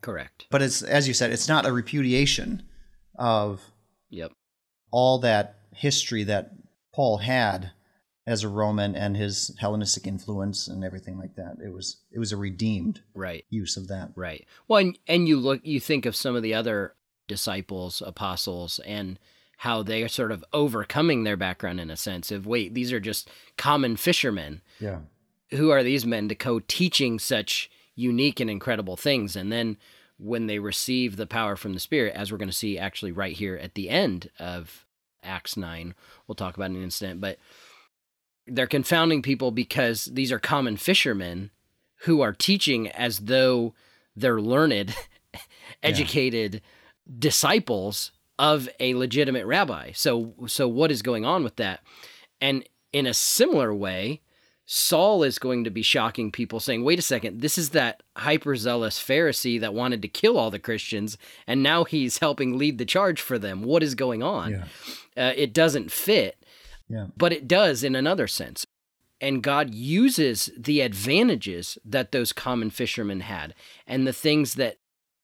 Correct. 0.00 0.46
But 0.50 0.62
it's 0.62 0.82
as 0.82 1.06
you 1.06 1.14
said, 1.14 1.30
it's 1.32 1.48
not 1.48 1.66
a 1.66 1.72
repudiation 1.72 2.62
of 3.18 3.60
Yep. 4.10 4.32
all 4.90 5.18
that 5.20 5.58
history 5.74 6.24
that 6.24 6.52
Paul 6.92 7.18
had 7.18 7.70
as 8.26 8.42
a 8.44 8.48
Roman 8.48 8.94
and 8.94 9.16
his 9.16 9.54
Hellenistic 9.58 10.06
influence 10.06 10.68
and 10.68 10.84
everything 10.84 11.18
like 11.18 11.34
that. 11.36 11.56
It 11.64 11.72
was 11.72 11.98
it 12.10 12.18
was 12.18 12.32
a 12.32 12.36
redeemed 12.36 13.02
Right. 13.14 13.44
use 13.50 13.76
of 13.76 13.88
that. 13.88 14.10
Right. 14.16 14.46
Well, 14.68 14.80
and, 14.80 14.98
and 15.06 15.28
you 15.28 15.38
look, 15.38 15.60
you 15.64 15.80
think 15.80 16.06
of 16.06 16.16
some 16.16 16.34
of 16.36 16.42
the 16.42 16.54
other 16.54 16.94
disciples, 17.28 18.02
apostles, 18.04 18.80
and 18.86 19.18
how 19.62 19.80
they 19.80 20.02
are 20.02 20.08
sort 20.08 20.32
of 20.32 20.44
overcoming 20.52 21.22
their 21.22 21.36
background 21.36 21.78
in 21.78 21.88
a 21.88 21.96
sense 21.96 22.32
of 22.32 22.48
wait, 22.48 22.74
these 22.74 22.92
are 22.92 22.98
just 22.98 23.30
common 23.56 23.94
fishermen. 23.96 24.60
Yeah. 24.80 24.98
Who 25.52 25.70
are 25.70 25.84
these 25.84 26.04
men 26.04 26.28
to 26.30 26.34
co 26.34 26.58
teaching 26.58 27.20
such 27.20 27.70
unique 27.94 28.40
and 28.40 28.50
incredible 28.50 28.96
things? 28.96 29.36
And 29.36 29.52
then 29.52 29.76
when 30.18 30.48
they 30.48 30.58
receive 30.58 31.14
the 31.14 31.28
power 31.28 31.54
from 31.54 31.74
the 31.74 31.78
Spirit, 31.78 32.16
as 32.16 32.32
we're 32.32 32.38
going 32.38 32.48
to 32.48 32.54
see 32.54 32.76
actually 32.76 33.12
right 33.12 33.36
here 33.36 33.54
at 33.56 33.74
the 33.74 33.88
end 33.88 34.30
of 34.40 34.84
Acts 35.22 35.56
9, 35.56 35.94
we'll 36.26 36.34
talk 36.34 36.56
about 36.56 36.70
in 36.70 36.76
an 36.76 36.82
instant, 36.82 37.20
but 37.20 37.38
they're 38.48 38.66
confounding 38.66 39.22
people 39.22 39.52
because 39.52 40.06
these 40.06 40.32
are 40.32 40.40
common 40.40 40.76
fishermen 40.76 41.52
who 41.98 42.20
are 42.20 42.32
teaching 42.32 42.88
as 42.88 43.20
though 43.20 43.74
they're 44.16 44.40
learned, 44.40 44.96
educated 45.84 46.62
disciples 47.16 48.10
of 48.38 48.68
a 48.80 48.94
legitimate 48.94 49.46
rabbi. 49.46 49.92
So 49.92 50.34
so 50.46 50.66
what 50.68 50.90
is 50.90 51.02
going 51.02 51.24
on 51.24 51.44
with 51.44 51.56
that? 51.56 51.80
And 52.40 52.64
in 52.92 53.06
a 53.06 53.14
similar 53.14 53.74
way, 53.74 54.20
Saul 54.64 55.22
is 55.22 55.38
going 55.38 55.64
to 55.64 55.70
be 55.70 55.82
shocking 55.82 56.30
people 56.32 56.60
saying, 56.60 56.82
"Wait 56.84 56.98
a 56.98 57.02
second, 57.02 57.40
this 57.40 57.58
is 57.58 57.70
that 57.70 58.02
hyper-zealous 58.16 58.98
Pharisee 58.98 59.60
that 59.60 59.74
wanted 59.74 60.02
to 60.02 60.08
kill 60.08 60.38
all 60.38 60.50
the 60.50 60.58
Christians 60.58 61.18
and 61.46 61.62
now 61.62 61.84
he's 61.84 62.18
helping 62.18 62.56
lead 62.56 62.78
the 62.78 62.84
charge 62.84 63.20
for 63.20 63.38
them. 63.38 63.62
What 63.62 63.82
is 63.82 63.94
going 63.94 64.22
on?" 64.22 64.50
Yeah. 64.52 64.64
Uh, 65.28 65.32
it 65.36 65.52
doesn't 65.52 65.90
fit 65.92 66.42
Yeah. 66.88 67.06
but 67.16 67.32
it 67.32 67.46
does 67.48 67.84
in 67.84 67.94
another 67.94 68.26
sense. 68.26 68.66
And 69.20 69.42
God 69.42 69.72
uses 69.72 70.50
the 70.58 70.80
advantages 70.80 71.78
that 71.84 72.10
those 72.12 72.32
common 72.32 72.70
fishermen 72.70 73.20
had 73.20 73.54
and 73.86 74.04
the 74.06 74.12
things 74.12 74.54
that 74.54 74.78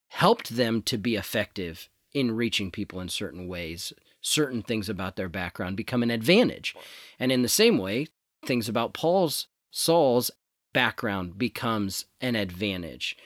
helped 0.09 0.51
them 0.57 0.83
to 0.83 0.97
be 0.97 1.17
effective 1.17 1.89
in 2.15 2.33
reaching 2.33 2.71
people 2.71 3.01
in 3.01 3.09
certain 3.09 3.47
ways. 3.49 3.93
Certain 4.21 4.63
things 4.63 4.89
about 4.89 5.17
their 5.17 5.29
background 5.29 5.77
become 5.77 6.03
an 6.03 6.11
advantage. 6.11 6.75
And 7.19 7.31
in 7.31 7.43
the 7.43 7.49
same 7.49 7.79
way, 7.79 8.07
things 8.45 8.69
about 8.69 8.95
Paul's, 8.95 9.47
Saul's 9.71 10.31
background 10.73 11.39
becomes 11.39 12.05
an 12.21 12.35
advantage. 12.37 13.17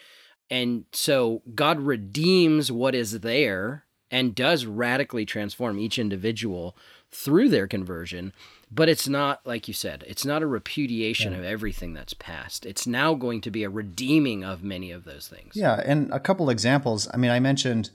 And 0.51 0.85
so 0.93 1.43
God 1.55 1.81
redeems 1.81 2.71
what 2.71 2.95
is 2.95 3.21
there 3.21 3.85
and 4.11 4.35
does 4.35 4.67
radically 4.67 5.25
transform 5.25 5.79
each 5.79 5.99
individual 5.99 6.77
through 7.11 7.49
their 7.49 7.67
conversion. 7.67 8.33
But 8.71 8.89
it's 8.91 9.09
not, 9.09 9.41
like 9.47 9.69
you 9.69 9.75
said, 9.75 10.05
it's 10.07 10.25
not 10.27 10.43
a 10.43 10.47
repudiation 10.47 11.33
Yeah. 11.33 11.39
of 11.39 11.45
everything 11.45 11.95
that's 11.95 12.15
past. 12.15 12.67
It's 12.67 12.87
now 12.87 13.15
going 13.15 13.41
to 13.43 13.51
be 13.51 13.65
a 13.65 13.71
redeeming 13.71 14.45
of 14.45 14.63
many 14.63 14.91
of 14.91 15.05
those 15.05 15.29
things. 15.29 15.57
Yeah, 15.57 15.81
and 15.85 16.11
a 16.13 16.21
couple 16.21 16.51
examples. 16.51 17.09
I 17.13 17.17
mean, 17.17 17.31
I 17.31 17.41
mentioned 17.41 17.91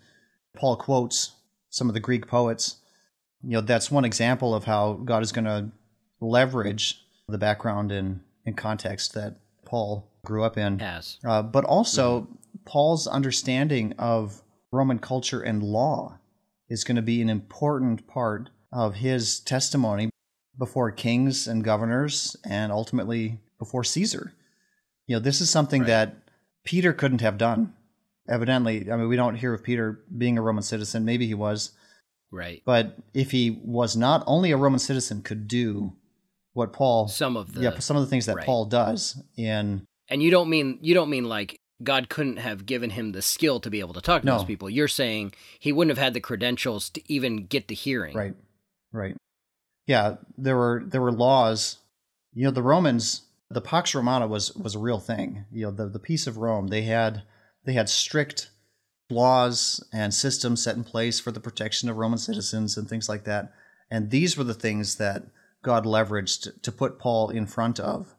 Paul 0.58 0.76
quotes 0.76 1.34
some 1.70 1.88
of 1.88 1.94
the 1.94 2.00
Greek 2.00 2.28
poets. 2.28 2.78
You 3.44 3.52
know, 3.52 3.62
that's 3.62 3.92
one 3.92 4.04
example 4.04 4.54
of 4.56 4.64
how 4.66 4.94
God 4.94 5.22
is 5.24 5.32
going 5.32 5.46
to 5.46 5.70
leverage 6.20 7.00
the 7.30 7.38
background 7.38 7.92
and, 7.92 8.22
and 8.46 8.58
context 8.58 9.14
that 9.14 9.38
Paul 9.66 10.12
grew 10.26 10.44
up 10.44 10.58
in. 10.58 10.80
Has. 10.80 11.20
Uh, 11.26 11.44
but 11.44 11.64
also, 11.64 12.28
Paul's 12.66 13.06
understanding 13.08 13.94
of 14.00 14.42
Roman 14.72 15.00
culture 15.00 15.42
and 15.42 15.62
law 15.62 16.18
is 16.70 16.84
going 16.84 16.96
to 16.96 17.02
be 17.02 17.22
an 17.22 17.30
important 17.30 18.08
part 18.08 18.50
of 18.74 18.96
his 18.96 19.40
testimony 19.40 20.10
before 20.58 20.92
kings 20.92 21.48
and 21.48 21.64
governors 21.64 22.36
and 22.44 22.72
ultimately 22.72 23.40
before 23.60 23.84
Caesar. 23.84 24.34
You 25.06 25.16
know, 25.16 25.20
this 25.20 25.40
is 25.40 25.50
something 25.50 25.82
Right. 25.82 25.88
that 25.88 26.16
Peter 26.66 26.92
couldn't 26.94 27.22
have 27.22 27.38
done. 27.38 27.74
Evidently, 28.28 28.92
I 28.92 28.96
mean, 28.98 29.08
we 29.08 29.16
don't 29.16 29.36
hear 29.36 29.54
of 29.54 29.64
Peter 29.64 30.02
being 30.18 30.38
a 30.38 30.42
Roman 30.42 30.64
citizen. 30.64 31.06
Maybe 31.06 31.28
he 31.28 31.34
was. 31.34 31.72
Right. 32.32 32.62
But 32.66 32.98
if 33.14 33.32
he 33.32 33.62
was 33.64 33.96
not, 33.96 34.24
only 34.28 34.52
a 34.52 34.58
Roman 34.58 34.80
citizen 34.80 35.22
could 35.22 35.48
do 35.48 35.94
what 36.54 36.74
Paul, 36.74 37.08
Some 37.08 37.38
of 37.38 37.54
the 37.54 37.62
yeah, 37.62 37.80
some 37.80 37.96
of 37.96 38.04
the 38.04 38.10
things 38.10 38.26
that 38.26 38.36
right. 38.36 38.46
Paul 38.46 38.66
does 38.66 39.22
in 39.38 39.86
And 40.10 40.22
you 40.24 40.32
don't 40.32 40.50
mean 40.50 40.80
you 40.82 40.94
don't 40.94 41.10
mean 41.10 41.26
like 41.26 41.60
God 41.84 42.10
couldn't 42.10 42.38
have 42.38 42.66
given 42.66 42.90
him 42.90 43.12
the 43.12 43.22
skill 43.22 43.60
to 43.60 43.70
be 43.70 43.80
able 43.80 43.94
to 43.94 44.02
talk 44.02 44.22
to 44.22 44.26
No. 44.26 44.38
those 44.38 44.46
people. 44.46 44.70
You're 44.70 44.88
saying 44.88 45.34
he 45.60 45.72
wouldn't 45.72 45.96
have 45.96 46.04
had 46.04 46.14
the 46.16 46.20
credentials 46.20 46.90
to 46.92 47.02
even 47.14 47.46
get 47.46 47.68
the 47.68 47.76
hearing. 47.76 48.16
Right. 48.18 48.36
Right. 48.92 49.16
Yeah, 49.86 50.16
there 50.38 50.58
were 50.58 50.84
there 50.86 51.02
were 51.02 51.12
laws. 51.12 51.78
You 52.34 52.46
know, 52.46 52.52
the 52.52 52.64
Romans, 52.64 53.22
the 53.50 53.62
Pax 53.62 53.96
Romana 53.96 54.28
was 54.28 54.54
was 54.56 54.76
a 54.76 54.80
real 54.80 55.00
thing. 55.00 55.46
You 55.52 55.68
know, 55.68 55.72
the 55.72 55.88
the 55.88 56.00
peace 56.00 56.28
of 56.28 56.38
Rome, 56.38 56.68
they 56.68 56.82
had 56.82 57.24
they 57.68 57.74
had 57.74 57.90
strict 57.90 58.50
laws 59.10 59.84
and 59.94 60.14
systems 60.14 60.64
set 60.64 60.78
in 60.78 60.86
place 60.86 61.20
for 61.20 61.32
the 61.32 61.40
protection 61.40 61.90
of 61.90 61.98
Roman 61.98 62.18
citizens 62.18 62.78
and 62.78 62.88
things 62.88 63.10
like 63.10 63.26
that. 63.26 63.52
And 63.92 64.10
these 64.10 64.38
were 64.38 64.46
the 64.46 64.54
things 64.54 64.96
that 64.96 65.24
God 65.64 65.86
leveraged 65.86 66.62
to 66.62 66.72
put 66.72 66.98
Paul 66.98 67.30
in 67.30 67.46
front 67.46 67.78
of 67.78 68.16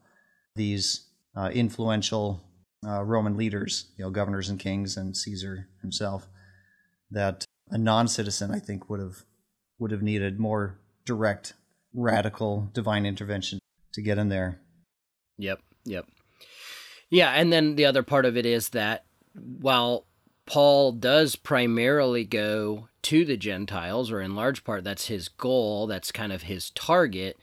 these 0.55 1.07
uh, 1.35 1.49
influential 1.51 2.43
uh, 2.87 3.03
Roman 3.03 3.37
leaders, 3.37 3.91
you 3.97 4.05
know, 4.05 4.11
governors 4.11 4.49
and 4.49 4.59
kings 4.59 4.95
and 4.95 5.17
Caesar 5.17 5.67
himself, 5.81 6.29
that 7.09 7.43
a 7.69 7.77
non-citizen, 7.77 8.51
I 8.51 8.59
think, 8.59 8.87
would 8.87 8.99
have 8.99 9.23
would 9.79 9.91
have 9.91 10.03
needed 10.03 10.39
more 10.39 10.77
direct, 11.05 11.53
radical 11.93 12.69
divine 12.73 13.05
intervention 13.05 13.57
to 13.93 14.01
get 14.01 14.19
in 14.19 14.29
there. 14.29 14.59
Yep. 15.37 15.59
Yep. 15.85 16.05
Yeah, 17.09 17.31
and 17.31 17.51
then 17.51 17.75
the 17.75 17.85
other 17.85 18.03
part 18.03 18.25
of 18.25 18.37
it 18.37 18.45
is 18.45 18.69
that 18.69 19.05
while 19.33 20.05
Paul 20.45 20.93
does 20.93 21.35
primarily 21.35 22.25
go 22.25 22.89
to 23.03 23.23
the 23.23 23.37
Gentiles, 23.37 24.11
or 24.11 24.21
in 24.21 24.35
large 24.35 24.63
part 24.63 24.83
that's 24.83 25.07
his 25.07 25.29
goal, 25.29 25.87
that's 25.87 26.11
kind 26.11 26.33
of 26.33 26.43
his 26.43 26.71
target, 26.71 27.37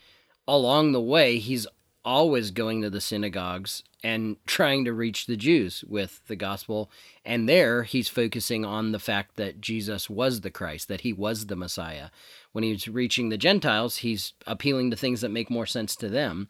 along 0.47 0.93
the 0.93 1.01
way 1.01 1.39
he's 1.39 1.67
always 2.05 2.53
going 2.53 2.83
to 2.83 2.91
the 2.91 3.01
synagogues 3.01 3.83
and 4.03 4.37
trying 4.47 4.85
to 4.85 4.93
reach 4.93 5.27
the 5.27 5.37
Jews 5.37 5.85
with 5.89 6.21
the 6.29 6.37
gospel. 6.37 6.91
And 7.25 7.49
there 7.49 7.83
he's 7.83 8.09
focusing 8.09 8.65
on 8.65 8.93
the 8.93 8.99
fact 8.99 9.37
that 9.37 9.61
Jesus 9.61 10.09
was 10.09 10.41
the 10.41 10.51
Christ, 10.51 10.89
that 10.89 11.03
he 11.03 11.13
was 11.13 11.47
the 11.47 11.57
Messiah. 11.57 12.11
When 12.53 12.65
he's 12.65 12.89
reaching 12.89 13.29
the 13.29 13.37
Gentiles, 13.37 13.99
he's 13.99 14.33
appealing 14.47 14.91
to 14.91 14.97
things 14.97 15.21
that 15.21 15.31
make 15.31 15.51
more 15.51 15.67
sense 15.67 15.97
to 15.97 16.09
them. 16.09 16.49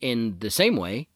In 0.00 0.36
the 0.38 0.50
same 0.50 0.76
way, 0.76 1.08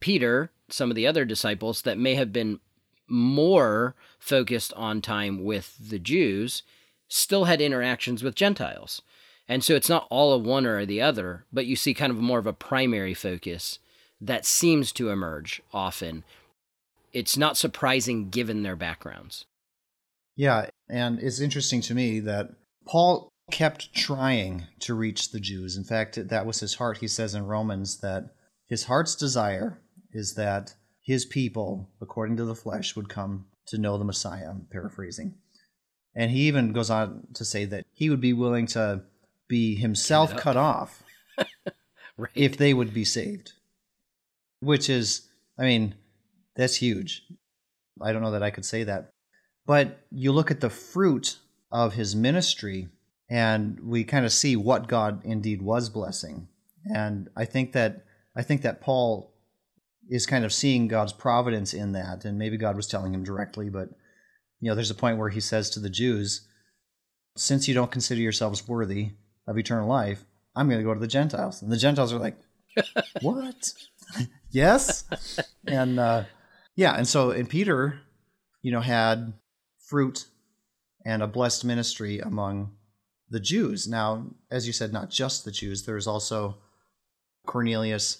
Peter, 0.00 0.50
some 0.72 0.90
of 0.90 0.96
the 0.96 1.06
other 1.06 1.24
disciples 1.24 1.82
that 1.82 1.98
may 1.98 2.14
have 2.14 2.32
been 2.32 2.60
more 3.08 3.94
focused 4.18 4.72
on 4.74 5.00
time 5.00 5.44
with 5.44 5.76
the 5.90 5.98
Jews, 5.98 6.62
still 7.08 7.44
had 7.44 7.60
interactions 7.60 8.22
with 8.22 8.34
Gentiles. 8.34 9.02
And 9.48 9.64
so 9.64 9.74
it's 9.74 9.88
not 9.88 10.06
all 10.10 10.32
of 10.32 10.44
one 10.44 10.64
or 10.64 10.86
the 10.86 11.02
other, 11.02 11.44
but 11.52 11.66
you 11.66 11.74
see 11.74 11.92
kind 11.92 12.12
of 12.12 12.18
more 12.18 12.38
of 12.38 12.46
a 12.46 12.52
primary 12.52 13.14
focus 13.14 13.80
that 14.20 14.44
seems 14.44 14.92
to 14.92 15.10
emerge 15.10 15.60
often. 15.72 16.22
It's 17.12 17.36
not 17.36 17.56
surprising 17.56 18.30
given 18.30 18.62
their 18.62 18.76
backgrounds. 18.76 19.46
Yeah, 20.36 20.66
and 20.88 21.18
it's 21.18 21.40
interesting 21.40 21.80
to 21.82 21.94
me 21.94 22.20
that 22.20 22.50
Paul 22.86 23.28
kept 23.50 23.92
trying 23.92 24.66
to 24.78 24.94
reach 24.94 25.32
the 25.32 25.40
Jews. 25.40 25.76
In 25.76 25.82
fact, 25.82 26.28
that 26.28 26.46
was 26.46 26.60
his 26.60 26.76
heart. 26.76 26.98
He 26.98 27.08
says 27.08 27.34
in 27.34 27.46
Romans 27.46 27.98
that 27.98 28.30
his 28.68 28.84
heart's 28.84 29.16
desire 29.16 29.80
is 30.12 30.34
that 30.34 30.74
his 31.02 31.24
people, 31.24 31.88
according 32.00 32.36
to 32.38 32.44
the 32.44 32.54
flesh, 32.54 32.94
would 32.96 33.08
come 33.08 33.46
to 33.66 33.78
know 33.78 33.98
the 33.98 34.04
Messiah. 34.04 34.50
I'm 34.50 34.66
paraphrasing. 34.70 35.34
And 36.14 36.30
he 36.30 36.48
even 36.48 36.72
goes 36.72 36.90
on 36.90 37.28
to 37.34 37.44
say 37.44 37.64
that 37.66 37.86
he 37.92 38.10
would 38.10 38.20
be 38.20 38.32
willing 38.32 38.66
to 38.68 39.02
be 39.48 39.76
himself 39.76 40.30
Give 40.30 40.36
it 40.36 40.38
up. 40.38 40.42
cut 40.44 40.56
off 40.56 41.02
Right. 42.16 42.30
if 42.34 42.56
they 42.56 42.74
would 42.74 42.92
be 42.92 43.04
saved. 43.04 43.52
Which 44.60 44.90
is, 44.90 45.28
I 45.58 45.62
mean, 45.64 45.94
that's 46.56 46.76
huge. 46.76 47.22
I 48.00 48.12
don't 48.12 48.22
know 48.22 48.32
that 48.32 48.42
I 48.42 48.50
could 48.50 48.64
say 48.64 48.84
that. 48.84 49.10
But 49.66 50.00
you 50.10 50.32
look 50.32 50.50
at 50.50 50.60
the 50.60 50.70
fruit 50.70 51.38
of 51.70 51.94
his 51.94 52.16
ministry, 52.16 52.88
and 53.28 53.78
we 53.80 54.04
kind 54.04 54.26
of 54.26 54.32
see 54.32 54.56
what 54.56 54.88
God 54.88 55.24
indeed 55.24 55.62
was 55.62 55.88
blessing. 55.88 56.48
And 56.92 57.28
I 57.36 57.44
think 57.44 57.72
that 57.72 58.04
I 58.36 58.42
think 58.42 58.62
that 58.62 58.80
Paul 58.80 59.32
is 60.10 60.26
kind 60.26 60.44
of 60.44 60.52
seeing 60.52 60.88
God's 60.88 61.12
providence 61.12 61.72
in 61.72 61.92
that, 61.92 62.24
and 62.24 62.38
maybe 62.38 62.56
God 62.56 62.76
was 62.76 62.88
telling 62.88 63.14
him 63.14 63.24
directly, 63.24 63.70
but 63.70 63.90
you 64.60 64.68
know, 64.68 64.74
there's 64.74 64.90
a 64.90 64.94
point 64.94 65.16
where 65.16 65.30
he 65.30 65.40
says 65.40 65.70
to 65.70 65.80
the 65.80 65.88
Jews, 65.88 66.46
since 67.36 67.66
you 67.66 67.74
don't 67.74 67.90
consider 67.90 68.20
yourselves 68.20 68.68
worthy 68.68 69.12
of 69.46 69.56
eternal 69.56 69.88
life, 69.88 70.24
I'm 70.54 70.68
going 70.68 70.80
to 70.80 70.84
go 70.84 70.92
to 70.92 71.00
the 71.00 71.06
Gentiles. 71.06 71.62
And 71.62 71.72
the 71.72 71.76
Gentiles 71.76 72.12
are 72.12 72.18
like, 72.18 72.36
what? 73.22 73.72
yes. 74.50 75.04
And 75.66 75.98
uh, 75.98 76.24
yeah, 76.76 76.96
and 76.96 77.08
so 77.08 77.30
and 77.30 77.48
Peter, 77.48 78.00
you 78.62 78.72
know, 78.72 78.80
had 78.80 79.32
fruit 79.78 80.26
and 81.04 81.22
a 81.22 81.26
blessed 81.26 81.64
ministry 81.64 82.18
among 82.18 82.72
the 83.30 83.40
Jews. 83.40 83.88
Now, 83.88 84.26
as 84.50 84.66
you 84.66 84.72
said, 84.72 84.92
not 84.92 85.10
just 85.10 85.44
the 85.44 85.50
Jews. 85.50 85.84
There's 85.84 86.06
also 86.06 86.58
Cornelius 87.46 88.18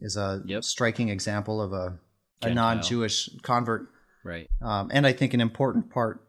is 0.00 0.16
a 0.16 0.42
Yep. 0.46 0.64
striking 0.64 1.08
example 1.08 1.60
of 1.60 1.72
a, 1.72 1.98
a 2.42 2.52
non-Jewish 2.52 3.30
convert, 3.42 3.88
Right. 4.24 4.48
um, 4.62 4.90
and 4.92 5.06
I 5.06 5.12
think 5.12 5.34
an 5.34 5.40
important 5.40 5.90
part 5.90 6.26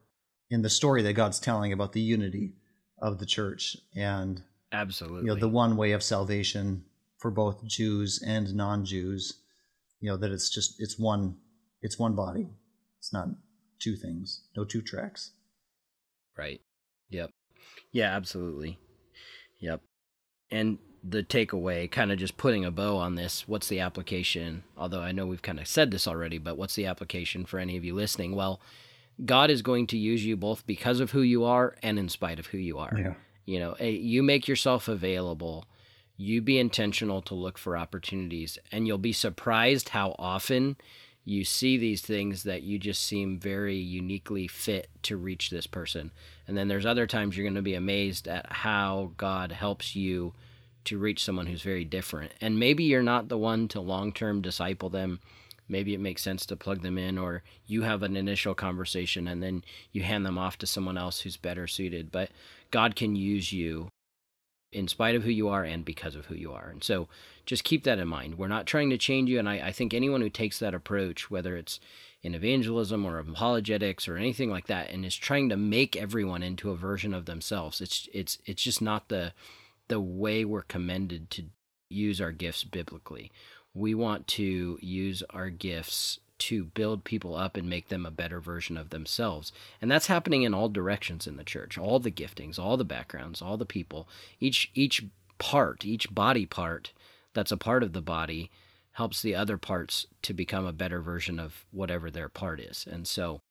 in 0.50 0.62
the 0.62 0.69
story 0.69 1.01
that 1.01 1.13
God's 1.13 1.39
telling 1.39 1.74
about 1.74 1.93
the 1.93 2.01
unity 2.01 2.53
of 3.00 3.19
the 3.19 3.25
church 3.25 3.75
and 3.95 4.43
Absolutely. 4.72 5.22
you 5.22 5.27
know 5.27 5.36
the 5.36 5.50
one 5.50 5.75
way 5.75 5.91
of 5.91 6.01
salvation 6.03 6.86
for 7.17 7.31
both 7.31 7.65
Jews 7.65 8.22
and 8.25 8.53
non-Jews. 8.55 9.41
You 10.00 10.12
know 10.12 10.17
that 10.17 10.31
it's 10.31 10.50
just 10.50 10.75
it's 10.79 10.98
one 11.00 11.38
it's 11.81 11.98
one 12.00 12.15
body. 12.15 12.50
It's 13.00 13.12
not 13.12 13.29
two 13.79 13.95
things. 13.95 14.43
No 14.55 14.63
two 14.65 14.81
tracks. 14.81 15.31
Right. 16.38 16.62
Yep. 17.10 17.31
Yeah, 17.91 18.15
absolutely. 18.15 18.77
Yep. 19.60 19.81
And 20.51 20.77
the 21.07 21.24
takeaway, 21.24 21.89
kind 21.89 22.12
of 22.12 22.17
just 22.17 22.38
putting 22.38 22.65
a 22.65 22.71
bow 22.71 22.97
on 22.97 23.15
this, 23.15 23.47
what's 23.47 23.67
the 23.67 23.79
application? 23.79 24.63
Although 24.75 25.01
I 25.01 25.12
know 25.12 25.27
we've 25.27 25.41
kind 25.41 25.59
of 25.59 25.67
said 25.67 25.91
this 25.91 26.07
already, 26.07 26.39
but 26.39 26.57
what's 26.57 26.75
the 26.75 26.88
application 26.88 27.45
for 27.45 27.59
any 27.59 27.77
of 27.77 27.85
you 27.85 27.93
listening? 27.93 28.35
Well, 28.35 28.59
God 29.24 29.51
is 29.51 29.62
going 29.62 29.88
to 29.88 29.97
use 29.97 30.25
you 30.25 30.35
both 30.35 30.65
because 30.65 31.00
of 31.00 31.12
who 31.12 31.21
you 31.21 31.43
are 31.43 31.75
and 31.83 32.00
in 32.00 32.09
spite 32.09 32.39
of 32.39 32.47
who 32.47 32.57
you 32.57 32.79
are. 32.79 32.93
Yeah. 32.97 33.13
You 33.45 33.59
know, 33.59 33.74
eh, 33.74 33.89
you 33.89 34.24
make 34.24 34.47
yourself 34.47 34.88
available. 34.88 35.65
You 36.17 36.41
be 36.41 36.57
intentional 36.57 37.21
to 37.24 37.35
look 37.35 37.57
for 37.57 37.77
opportunities, 37.77 38.57
and 38.71 38.88
you'll 38.88 38.97
be 38.97 39.13
surprised 39.13 39.89
how 39.89 40.15
often 40.17 40.77
you 41.24 41.43
see 41.43 41.77
these 41.77 42.01
things 42.01 42.43
that 42.43 42.63
you 42.63 42.79
just 42.79 43.03
seem 43.03 43.39
very 43.39 43.75
uniquely 43.75 44.47
fit 44.47 44.88
to 45.03 45.17
reach 45.17 45.50
this 45.50 45.67
person. 45.67 46.12
And 46.47 46.57
then 46.57 46.67
there's 46.67 46.85
other 46.85 47.07
times 47.07 47.35
you're 47.35 47.45
going 47.45 47.55
to 47.55 47.62
be 47.62 47.74
amazed 47.74 48.27
at 48.27 48.51
how 48.51 49.12
God 49.17 49.51
helps 49.51 49.95
you 49.95 50.33
to 50.86 50.98
reach 50.98 51.24
someone 51.24 51.48
who's 51.48 51.62
very 51.62 51.86
different. 51.86 52.32
And 52.42 52.60
maybe 52.60 52.84
you're 52.84 53.04
not 53.04 53.27
the 53.27 53.38
one 53.38 53.68
to 53.70 53.80
long 53.80 54.12
term 54.12 54.42
disciple 54.42 54.89
them. 54.89 55.20
Maybe 55.68 55.94
it 55.94 56.00
makes 56.00 56.22
sense 56.22 56.46
to 56.46 56.56
plug 56.56 56.82
them 56.82 56.98
in, 56.98 57.18
or 57.18 57.42
you 57.65 57.82
have 57.82 58.04
an 58.04 58.15
initial 58.15 58.54
conversation 58.54 59.27
and 59.27 59.42
then 59.42 59.63
you 59.92 60.04
hand 60.04 60.25
them 60.25 60.38
off 60.38 60.60
to 60.60 60.68
someone 60.68 60.98
else 60.98 61.22
who's 61.22 61.38
better 61.38 61.65
suited. 61.65 62.12
But 62.12 62.30
God 62.70 62.96
can 62.96 63.15
use 63.15 63.51
you 63.51 63.89
in 64.75 64.88
spite 64.88 65.15
of 65.15 65.24
who 65.24 65.32
you 65.32 65.48
are 65.48 65.63
and 65.63 65.86
because 65.86 66.15
of 66.15 66.25
who 66.25 66.36
you 66.36 66.51
are. 66.51 66.70
And 66.70 66.84
so 66.84 67.08
just 67.46 67.63
keep 67.63 67.84
that 67.86 67.98
in 67.98 68.08
mind. 68.08 68.38
We're 68.38 68.48
not 68.48 68.65
trying 68.65 68.89
to 68.89 68.98
change 68.98 69.30
you. 69.30 69.39
And 69.39 69.48
I, 69.48 69.68
I 69.68 69.72
think 69.72 69.94
anyone 69.94 70.22
who 70.22 70.30
takes 70.30 70.60
that 70.60 70.74
approach, 70.74 71.32
whether 71.32 71.56
it's 71.56 71.80
in 72.22 72.36
evangelism 72.36 73.06
or 73.06 73.18
apologetics 73.18 74.08
or 74.08 74.18
anything 74.18 74.50
like 74.50 74.68
that, 74.68 74.89
and 74.89 75.06
is 75.06 75.15
trying 75.15 75.48
to 75.50 75.58
make 75.58 75.96
everyone 75.96 76.44
into 76.44 76.72
a 76.72 76.75
version 76.75 77.13
of 77.13 77.25
themselves, 77.25 77.80
it's 77.82 78.10
it's 78.13 78.38
it's 78.46 78.63
just 78.63 78.82
not 78.82 79.08
the 79.08 79.32
the 79.88 80.00
way 80.00 80.46
we're 80.46 80.62
commended 80.62 81.30
to 81.32 81.46
use 81.89 82.20
our 82.20 82.32
gifts 82.32 82.63
biblically. 82.63 83.32
We 83.74 83.94
want 83.94 84.27
to 84.27 84.77
use 84.82 85.24
our 85.30 85.50
gifts 85.50 86.20
to 86.38 86.65
build 86.65 87.04
people 87.04 87.36
up 87.36 87.56
and 87.56 87.70
make 87.70 87.88
them 87.88 88.06
a 88.06 88.12
better 88.12 88.39
version 88.39 88.77
of 88.77 88.89
themselves. 88.89 89.51
And 89.82 89.89
that's 89.89 90.08
happening 90.08 90.44
in 90.44 90.54
all 90.54 90.70
directions 90.70 91.27
in 91.27 91.38
the 91.38 91.44
church. 91.44 91.77
All 91.77 92.00
the 92.00 92.12
giftings, 92.12 92.60
all 92.60 92.77
the 92.77 92.84
backgrounds, 92.84 93.42
all 93.42 93.58
the 93.58 93.65
people, 93.65 94.08
each 94.39 94.71
each 94.74 95.06
part, 95.38 95.86
each 95.86 96.13
body 96.13 96.45
part 96.45 96.91
that's 97.36 97.52
a 97.52 97.58
part 97.58 97.84
of 97.84 97.93
the 97.93 98.02
body 98.02 98.50
helps 98.93 99.21
the 99.21 99.36
other 99.36 99.58
parts 99.58 100.08
to 100.24 100.34
become 100.34 100.65
a 100.65 100.74
better 100.74 101.02
version 101.02 101.39
of 101.39 101.65
whatever 101.71 102.10
their 102.10 102.30
part 102.30 102.60
is. 102.60 102.88
And 102.89 103.06
so 103.06 103.41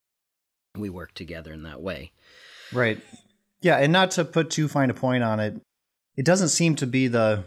we 0.77 0.89
work 0.89 1.13
together 1.15 1.53
in 1.53 1.63
that 1.63 1.83
way. 1.83 2.11
Right. 2.73 2.99
Yeah, 3.61 3.77
and 3.77 3.93
not 3.93 4.11
to 4.13 4.25
put 4.25 4.51
too 4.51 4.69
fine 4.69 4.91
a 4.91 4.95
point 4.95 5.23
on 5.23 5.39
it, 5.39 5.61
it 6.17 6.25
doesn't 6.25 6.49
seem 6.49 6.77
to 6.77 6.87
be 6.87 7.09
the, 7.09 7.45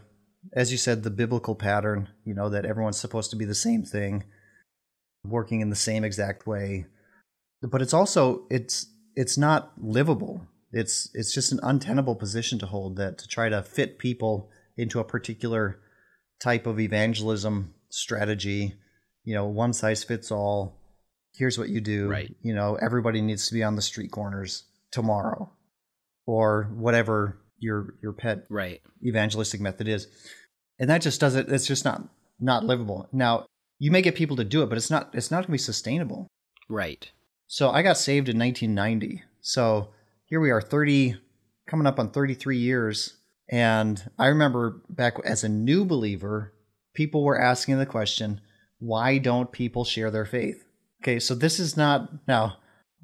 as 0.53 0.71
you 0.71 0.77
said, 0.77 1.03
the 1.03 1.09
biblical 1.09 1.55
pattern. 1.55 2.09
You 2.25 2.33
know 2.33 2.49
that 2.49 2.65
everyone's 2.65 2.99
supposed 2.99 3.29
to 3.31 3.37
be 3.37 3.45
the 3.45 3.55
same 3.55 3.83
thing, 3.83 4.23
working 5.23 5.61
in 5.61 5.69
the 5.69 5.75
same 5.75 6.03
exact 6.03 6.47
way. 6.47 6.85
But 7.61 7.81
it's 7.81 7.93
also 7.93 8.45
it's 8.49 8.87
it's 9.15 9.37
not 9.37 9.73
livable. 9.77 10.47
It's 10.71 11.09
it's 11.13 11.33
just 11.33 11.51
an 11.51 11.59
untenable 11.63 12.15
position 12.15 12.59
to 12.59 12.65
hold 12.65 12.97
that 12.97 13.17
to 13.19 13.27
try 13.27 13.49
to 13.49 13.63
fit 13.63 13.99
people 13.99 14.49
into 14.75 14.99
a 14.99 15.05
particular 15.05 15.79
type 16.39 16.67
of 16.67 16.79
evangelism 16.79 17.73
strategy. 17.89 18.75
You 19.23 19.33
know, 19.33 19.47
one 19.47 19.73
size 19.73 20.03
fits 20.03 20.31
all. 20.31 20.79
Here's 21.33 21.57
what 21.57 21.69
you 21.69 21.81
do. 21.81 22.09
Right. 22.09 22.35
You 22.41 22.53
know, 22.53 22.75
everybody 22.75 23.21
needs 23.21 23.47
to 23.47 23.53
be 23.53 23.63
on 23.63 23.75
the 23.75 23.81
street 23.81 24.11
corners 24.11 24.63
tomorrow, 24.91 25.51
or 26.25 26.69
whatever 26.75 27.37
your 27.59 27.95
your 28.01 28.13
pet 28.13 28.45
Right. 28.49 28.81
evangelistic 29.05 29.61
method 29.61 29.87
is. 29.87 30.07
And 30.79 30.89
that 30.89 31.01
just 31.01 31.19
doesn't 31.19 31.49
it's 31.49 31.67
just 31.67 31.85
not 31.85 32.03
not 32.39 32.63
livable. 32.63 33.07
Now 33.11 33.45
you 33.79 33.91
may 33.91 34.01
get 34.01 34.15
people 34.15 34.35
to 34.37 34.43
do 34.43 34.61
it 34.63 34.69
but 34.69 34.77
it's 34.77 34.89
not 34.91 35.09
it's 35.13 35.31
not 35.31 35.37
going 35.37 35.47
to 35.47 35.51
be 35.51 35.57
sustainable. 35.57 36.27
Right. 36.69 37.09
so 37.47 37.69
i 37.69 37.81
got 37.81 37.97
saved 37.97 38.27
in 38.27 38.37
1990 38.37 39.23
so 39.39 39.89
here 40.25 40.41
we 40.41 40.51
are 40.51 40.59
30 40.61 41.15
coming 41.67 41.87
up 41.87 41.99
on 41.99 42.11
33 42.11 42.57
years. 42.57 43.17
And 43.49 44.09
i 44.19 44.27
remember 44.27 44.81
back 44.89 45.13
as 45.23 45.43
a 45.43 45.49
new 45.49 45.85
believer 45.85 46.53
people 46.93 47.23
were 47.23 47.39
asking 47.39 47.77
the 47.77 47.85
question 47.85 48.41
why 48.79 49.17
don't 49.17 49.51
people 49.51 49.83
share 49.85 50.11
their 50.11 50.25
faith? 50.25 50.63
Okay 51.01 51.19
so 51.19 51.33
this 51.33 51.59
is 51.59 51.77
not 51.77 52.09
now 52.27 52.57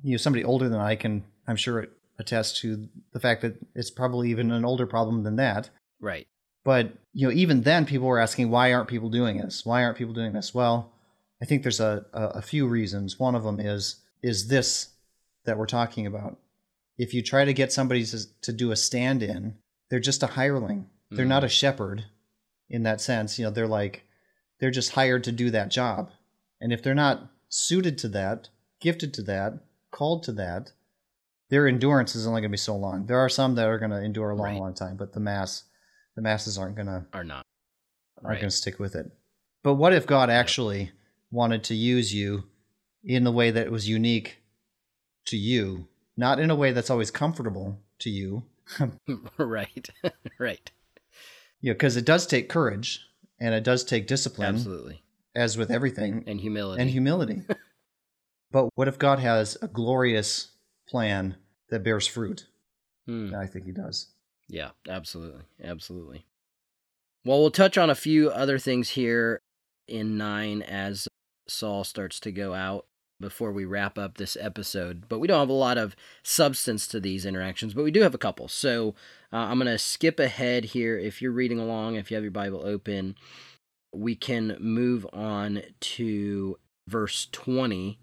you 0.04 0.12
know 0.12 0.18
somebody 0.18 0.44
older 0.44 0.68
than 0.68 0.80
i 0.82 0.96
can 0.96 1.24
i'm 1.48 1.56
sure 1.56 1.88
attest 2.23 2.57
to 2.57 2.88
the 3.12 3.19
fact 3.19 3.41
that 3.41 3.55
it's 3.75 3.91
probably 3.91 4.29
even 4.29 4.51
an 4.51 4.65
older 4.65 4.88
problem 4.88 5.23
than 5.23 5.36
that 5.36 5.69
Right. 5.99 6.27
but 6.65 6.91
you 7.13 7.27
know, 7.27 7.33
even 7.33 7.62
then, 7.62 7.86
people 7.86 8.07
were 8.07 8.19
asking, 8.19 8.49
why 8.49 8.73
aren't 8.73 8.89
people 8.89 9.09
doing 9.09 9.38
this? 9.38 9.65
Why 9.65 9.83
aren't 9.83 9.97
people 9.97 10.13
doing 10.13 10.33
this? 10.33 10.53
Well, 10.53 10.91
I 11.41 11.45
think 11.45 11.62
there's 11.62 11.79
a, 11.79 12.05
a, 12.13 12.23
a 12.25 12.41
few 12.41 12.67
reasons. 12.67 13.19
One 13.19 13.36
of 13.36 13.43
them 13.43 13.59
is 13.59 13.97
is 14.21 14.47
this 14.47 14.89
that 15.45 15.57
we're 15.57 15.65
talking 15.65 16.07
about. 16.07 16.39
If 16.97 17.13
you 17.13 17.21
try 17.21 17.45
to 17.45 17.53
get 17.53 17.71
somebody 17.71 18.05
to, 18.05 18.19
to 18.41 18.53
do 18.53 18.71
a 18.71 18.75
stand-in, 18.75 19.55
they're 19.89 19.99
just 19.99 20.23
a 20.23 20.27
hireling. 20.27 20.89
They're 21.12 21.25
not 21.25 21.43
a 21.43 21.47
mm. 21.47 21.51
shepherd 21.51 22.05
in 22.69 22.83
that 22.83 23.01
sense. 23.01 23.38
You 23.38 23.45
know, 23.45 23.51
they're 23.51 23.67
like 23.67 24.05
they're 24.59 24.71
just 24.71 24.93
hired 24.93 25.23
to 25.25 25.31
do 25.31 25.51
that 25.51 25.69
job. 25.69 26.12
And 26.59 26.73
if 26.73 26.81
they're 26.81 26.95
not 26.95 27.29
suited 27.49 27.97
to 27.99 28.07
that, 28.09 28.49
gifted 28.81 29.13
to 29.15 29.21
that, 29.23 29.59
called 29.91 30.23
to 30.23 30.31
that, 30.33 30.71
their 31.54 31.68
endurance 31.68 32.16
is 32.16 32.26
only 32.26 32.42
going 32.42 32.50
to 32.50 32.54
be 32.54 32.58
so 32.58 32.76
long. 32.76 33.06
There 33.06 33.20
are 33.20 33.30
some 33.30 33.54
that 33.56 33.68
are 33.68 33.78
going 33.78 33.92
to 33.92 34.02
endure 34.02 34.32
a 34.32 34.36
long, 34.36 34.54
Right. 34.54 34.60
long 34.60 34.74
time, 34.74 34.98
but 34.98 35.13
the 35.13 35.20
mass, 35.20 35.66
the 36.16 36.22
masses 36.24 36.58
aren't 36.58 36.76
going 36.76 36.88
to 36.88 37.06
are 37.13 37.24
not. 37.24 37.46
aren't 38.18 38.28
Right. 38.28 38.42
going 38.42 38.50
to 38.50 38.56
stick 38.56 38.80
with 38.80 38.96
it. 38.96 39.12
But 39.62 39.76
what 39.76 39.94
if 39.94 40.08
God 40.08 40.32
actually 40.32 40.92
wanted 41.30 41.63
to 41.66 41.76
use 41.76 42.12
you 42.12 42.46
in 43.04 43.24
the 43.24 43.32
way 43.32 43.52
that 43.52 43.70
was 43.70 43.88
unique 43.88 44.39
to 45.26 45.38
you, 45.38 45.88
not 46.18 46.39
in 46.39 46.50
a 46.50 46.56
way 46.56 46.72
that's 46.72 46.89
always 46.89 47.12
comfortable 47.12 47.80
to 48.00 48.10
you? 48.10 48.46
right. 49.38 49.88
right. 50.39 50.72
Know, 51.62 51.74
because 51.74 51.98
it 51.98 52.06
does 52.06 52.26
take 52.26 52.50
courage 52.50 53.08
and 53.39 53.54
it 53.54 53.63
does 53.63 53.84
take 53.84 54.08
discipline, 54.08 54.56
Absolutely. 54.56 55.04
as 55.36 55.56
with 55.56 55.70
everything, 55.70 56.24
And 56.26 56.42
humility. 56.42 56.82
and 56.82 56.89
humility. 56.89 57.44
but 58.52 58.70
what 58.74 58.88
if 58.88 58.98
God 58.98 59.20
has 59.20 59.56
a 59.62 59.68
glorious 59.68 60.50
plan 60.88 61.38
that 61.73 61.83
bears 61.83 62.07
fruit? 62.07 62.47
Hmm. 63.07 63.33
I 63.36 63.47
think 63.47 63.65
He 63.65 63.71
does. 63.71 64.07
Yeah, 64.47 64.69
absolutely. 64.88 65.43
Absolutely. 65.63 66.25
Well, 67.25 67.39
we'll 67.39 67.51
touch 67.51 67.77
on 67.77 67.89
a 67.89 67.95
few 67.95 68.29
other 68.29 68.59
things 68.59 68.89
here 68.89 69.39
in 69.88 70.17
9 70.17 70.62
as 70.62 71.07
Saul 71.47 71.83
starts 71.83 72.19
to 72.21 72.31
go 72.31 72.53
out 72.53 72.86
before 73.19 73.51
we 73.51 73.63
wrap 73.63 73.97
up 73.97 74.17
this 74.17 74.38
episode. 74.39 75.05
But 75.07 75.19
we 75.19 75.27
don't 75.27 75.39
have 75.39 75.49
a 75.49 75.53
lot 75.53 75.77
of 75.77 75.95
substance 76.23 76.88
to 76.88 76.99
these 76.99 77.25
interactions, 77.25 77.73
but 77.73 77.83
we 77.83 77.91
do 77.91 78.01
have 78.01 78.13
a 78.13 78.19
couple. 78.19 78.47
So 78.47 78.95
uh, 79.31 79.38
I'm 79.38 79.57
going 79.57 79.71
to 79.71 79.77
skip 79.77 80.19
ahead 80.19 80.65
here. 80.65 80.97
If 80.97 81.21
you're 81.21 81.31
reading 81.31 81.59
along, 81.59 81.95
if 81.95 82.12
you 82.12 82.15
have 82.15 82.23
your 82.23 82.31
Bible 82.31 82.62
open, 82.65 83.15
we 83.95 84.15
can 84.15 84.57
move 84.59 85.07
on 85.13 85.63
to 85.79 86.57
verse 86.88 87.27
20. 87.31 87.97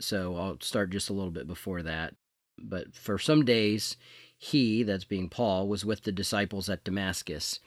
So 0.00 0.36
I'll 0.36 0.58
start 0.60 0.90
just 0.90 1.08
a 1.08 1.14
little 1.14 1.30
bit 1.30 1.46
before 1.46 1.82
that. 1.82 2.14
But 2.58 2.94
for 2.94 3.18
some 3.18 3.44
days, 3.44 3.96
he, 4.36 4.82
that's 4.82 5.04
being 5.04 5.28
Paul, 5.28 5.68
was 5.68 5.84
with 5.84 6.02
the 6.02 6.12
disciples 6.12 6.68
at 6.68 6.84
Damascus. 6.84 7.60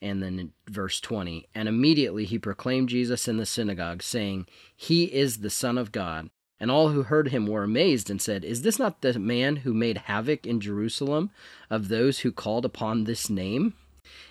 And 0.00 0.22
then 0.22 0.52
verse 0.68 1.00
20, 1.00 1.48
and 1.54 1.68
immediately 1.68 2.24
he 2.24 2.38
proclaimed 2.38 2.88
Jesus 2.88 3.28
in 3.28 3.36
the 3.36 3.46
synagogue, 3.46 4.02
saying, 4.02 4.46
He 4.74 5.04
is 5.04 5.38
the 5.38 5.50
Son 5.50 5.76
of 5.76 5.92
God. 5.92 6.30
And 6.58 6.70
all 6.70 6.90
who 6.90 7.02
heard 7.02 7.28
him 7.28 7.46
were 7.46 7.64
amazed 7.64 8.08
and 8.08 8.22
said, 8.22 8.44
Is 8.44 8.62
this 8.62 8.78
not 8.78 9.02
the 9.02 9.18
man 9.18 9.56
who 9.56 9.74
made 9.74 9.98
havoc 9.98 10.46
in 10.46 10.60
Jerusalem 10.60 11.30
of 11.68 11.88
those 11.88 12.20
who 12.20 12.30
called 12.30 12.64
upon 12.64 13.04
this 13.04 13.28
name? 13.28 13.74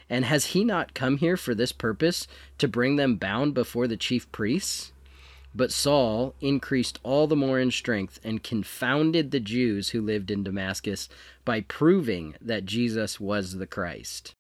And 0.10 0.26
has 0.26 0.48
he 0.48 0.64
not 0.64 0.94
come 0.94 1.18
here 1.18 1.38
for 1.38 1.54
this 1.54 1.72
purpose, 1.72 2.28
to 2.58 2.68
bring 2.68 2.96
them 2.96 3.18
bound 3.18 3.54
before 3.54 3.88
the 3.88 3.98
chief 3.98 4.32
priests? 4.32 4.92
But 5.54 5.72
Saul 5.72 6.34
increased 6.40 7.00
all 7.04 7.28
the 7.28 7.36
more 7.36 7.60
in 7.60 7.72
strength 7.72 8.20
and 8.24 8.44
confounded 8.44 9.32
the 9.32 9.40
Jews 9.40 9.90
who 9.90 10.02
lived 10.02 10.32
in 10.32 10.44
Damascus 10.44 11.10
by 11.44 11.62
proving 11.62 12.36
that 12.40 12.66
Jesus 12.66 13.20
was 13.20 13.58
the 13.58 13.68
Christ. 13.68 14.34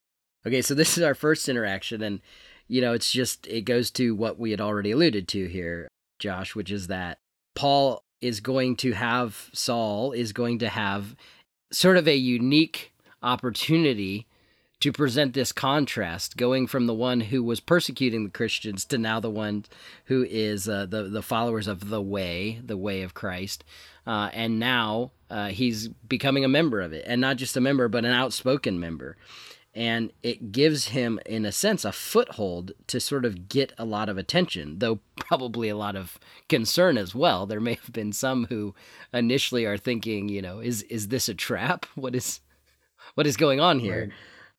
Okay, 0.45 0.61
so 0.61 0.73
this 0.75 0.97
is 0.97 1.03
our 1.03 1.15
first 1.15 1.49
interaction, 1.49 2.01
and 2.01 2.21
you 2.67 2.79
know, 2.79 2.93
it's 2.93 3.11
just, 3.11 3.47
it 3.47 3.61
goes 3.61 3.91
to 3.91 4.15
what 4.15 4.39
we 4.39 4.51
had 4.51 4.61
already 4.61 4.91
alluded 4.91 5.27
to 5.29 5.47
here, 5.47 5.89
Josh, 6.19 6.55
which 6.55 6.71
is 6.71 6.87
that 6.87 7.17
Paul 7.53 8.01
is 8.21 8.39
going 8.39 8.77
to 8.77 8.93
have, 8.93 9.49
Saul 9.51 10.13
is 10.13 10.31
going 10.31 10.59
to 10.59 10.69
have 10.69 11.15
sort 11.73 11.97
of 11.97 12.07
a 12.07 12.15
unique 12.15 12.93
opportunity 13.21 14.25
to 14.81 14.91
present 14.91 15.33
this 15.33 15.51
contrast, 15.51 16.37
going 16.37 16.67
from 16.67 16.87
the 16.87 16.93
one 16.93 17.21
who 17.21 17.43
was 17.43 17.59
persecuting 17.59 18.23
the 18.23 18.31
Christians 18.31 18.83
to 18.85 18.97
now 18.97 19.19
the 19.19 19.29
one 19.29 19.65
who 20.05 20.25
is 20.29 20.67
uh, 20.67 20.85
the 20.85 21.03
the 21.03 21.21
followers 21.21 21.67
of 21.67 21.89
the 21.89 22.01
way, 22.01 22.59
the 22.63 22.77
way 22.77 23.03
of 23.03 23.13
Christ, 23.13 23.63
uh, 24.05 24.29
and 24.33 24.59
now 24.59 25.11
uh, 25.29 25.47
he's 25.47 25.87
becoming 25.87 26.43
a 26.43 26.49
member 26.49 26.81
of 26.81 26.93
it, 26.93 27.05
and 27.07 27.21
not 27.21 27.37
just 27.37 27.55
a 27.55 27.61
member, 27.61 27.87
but 27.87 28.05
an 28.05 28.11
outspoken 28.11 28.79
member. 28.79 29.17
And 29.73 30.11
it 30.21 30.51
gives 30.51 30.87
him, 30.87 31.17
in 31.25 31.45
a 31.45 31.51
sense, 31.53 31.85
a 31.85 31.93
foothold 31.93 32.73
to 32.87 32.99
sort 32.99 33.23
of 33.23 33.47
get 33.47 33.71
a 33.77 33.85
lot 33.85 34.09
of 34.09 34.17
attention, 34.17 34.79
though 34.79 34.99
probably 35.15 35.69
a 35.69 35.77
lot 35.77 35.95
of 35.95 36.19
concern 36.49 36.97
as 36.97 37.15
well. 37.15 37.45
There 37.45 37.61
may 37.61 37.75
have 37.75 37.93
been 37.93 38.11
some 38.11 38.47
who 38.49 38.75
initially 39.13 39.63
are 39.63 39.77
thinking, 39.77 40.27
you 40.27 40.41
know, 40.41 40.59
is 40.59 40.81
is 40.83 41.07
this 41.07 41.29
a 41.29 41.33
trap? 41.33 41.85
What 41.95 42.15
is 42.15 42.41
what 43.13 43.27
is 43.27 43.37
going 43.37 43.61
on 43.61 43.79
here? 43.79 44.01
Right. 44.01 44.11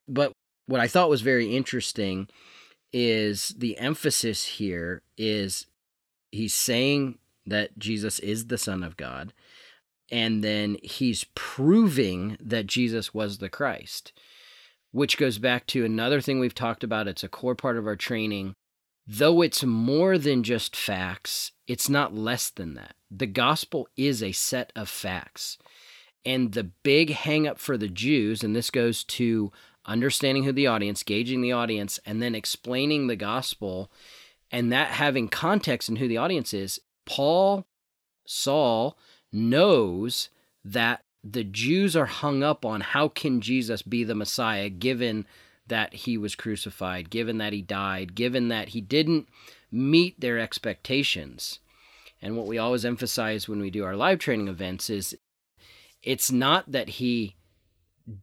But 0.09 0.33
what 0.67 0.81
I 0.81 0.89
thought 0.89 1.11
was 1.11 1.23
very 1.23 1.55
interesting 1.55 2.29
is 2.93 3.55
the 3.57 3.79
emphasis 3.79 4.45
here 4.45 5.03
is 5.17 5.67
he's 6.31 6.55
saying 6.55 7.19
that 7.47 7.79
Jesus 7.79 8.19
is 8.19 8.47
the 8.47 8.59
Son 8.59 8.83
of 8.83 8.97
God, 8.97 9.33
and 10.11 10.45
then 10.45 10.77
he's 10.83 11.25
proving 11.35 12.37
that 12.41 12.67
Jesus 12.67 13.15
was 13.15 13.39
the 13.39 13.49
Christ, 13.49 14.13
which 14.93 15.17
goes 15.17 15.39
back 15.39 15.67
to 15.69 15.85
another 15.85 16.21
thing 16.21 16.39
we've 16.39 16.55
talked 16.55 16.85
about. 16.85 17.09
It's 17.09 17.25
a 17.25 17.29
core 17.29 17.55
part 17.55 17.77
of 17.77 17.87
our 17.87 17.97
training. 17.97 18.55
Though 19.07 19.43
it's 19.43 19.65
more 19.65 20.17
than 20.19 20.45
just 20.45 20.77
facts, 20.77 21.53
it's 21.67 21.89
not 21.89 22.15
less 22.15 22.51
than 22.51 22.75
that. 22.75 22.95
The 23.11 23.27
gospel 23.27 23.89
is 23.97 24.23
a 24.23 24.33
set 24.33 24.73
of 24.77 24.89
facts. 24.89 25.59
And 26.25 26.53
the 26.53 26.65
big 26.65 27.11
hangup 27.11 27.59
for 27.59 27.77
the 27.77 27.89
Jews, 27.89 28.45
and 28.45 28.55
this 28.55 28.71
goes 28.71 29.03
to 29.05 29.51
understanding 29.85 30.45
who 30.45 30.53
the 30.53 30.67
audience, 30.67 31.03
gauging 31.03 31.43
the 31.43 31.53
audience, 31.53 31.99
and 32.07 32.23
then 32.23 32.35
explaining 32.35 33.07
the 33.07 33.17
gospel, 33.17 33.91
and 34.51 34.73
that 34.73 34.89
having 34.89 35.29
context 35.29 35.89
in 35.89 35.97
who 35.97 36.09
the 36.09 36.19
audience 36.19 36.53
is, 36.53 36.81
Paul, 37.05 37.67
Saul 38.27 38.97
knows 39.33 40.29
that 40.65 41.03
the 41.25 41.45
Jews 41.45 41.97
are 41.97 42.07
hung 42.07 42.43
up 42.43 42.65
on 42.65 42.81
how 42.81 43.09
can 43.09 43.41
Jesus 43.41 43.83
be 43.83 44.05
the 44.05 44.15
Messiah 44.15 44.69
given 44.69 45.27
that 45.67 45.95
he 45.95 46.19
was 46.19 46.35
crucified, 46.35 47.11
given 47.11 47.39
that 47.39 47.53
he 47.53 47.63
died, 47.63 48.15
given 48.15 48.49
that 48.49 48.71
he 48.71 48.81
didn't 48.81 49.29
meet 49.71 50.21
their 50.21 50.39
expectations. 50.39 51.61
And 52.21 52.37
what 52.37 52.47
we 52.47 52.59
always 52.59 52.85
emphasize 52.85 53.49
when 53.49 53.61
we 53.61 53.71
do 53.71 53.85
our 53.85 53.97
live 53.97 54.19
training 54.19 54.49
events 54.49 54.91
is 54.91 55.17
it's 56.03 56.31
not 56.31 56.71
that 56.71 56.89
he 56.89 57.37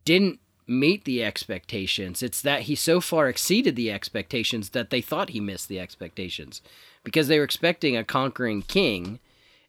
didn't 0.06 0.39
meet 0.70 1.04
the 1.06 1.24
expectations. 1.24 2.22
It's 2.22 2.42
that 2.42 2.64
he 2.64 2.76
so 2.76 3.02
far 3.02 3.28
exceeded 3.28 3.76
the 3.76 3.92
expectations 3.92 4.70
that 4.70 4.92
they 4.92 5.02
thought 5.02 5.30
he 5.30 5.40
missed 5.40 5.68
the 5.68 5.80
expectations 5.80 6.62
because 7.04 7.28
they 7.28 7.40
were 7.40 7.46
expecting 7.46 7.98
a 7.98 8.04
conquering 8.04 8.62
king 8.62 9.20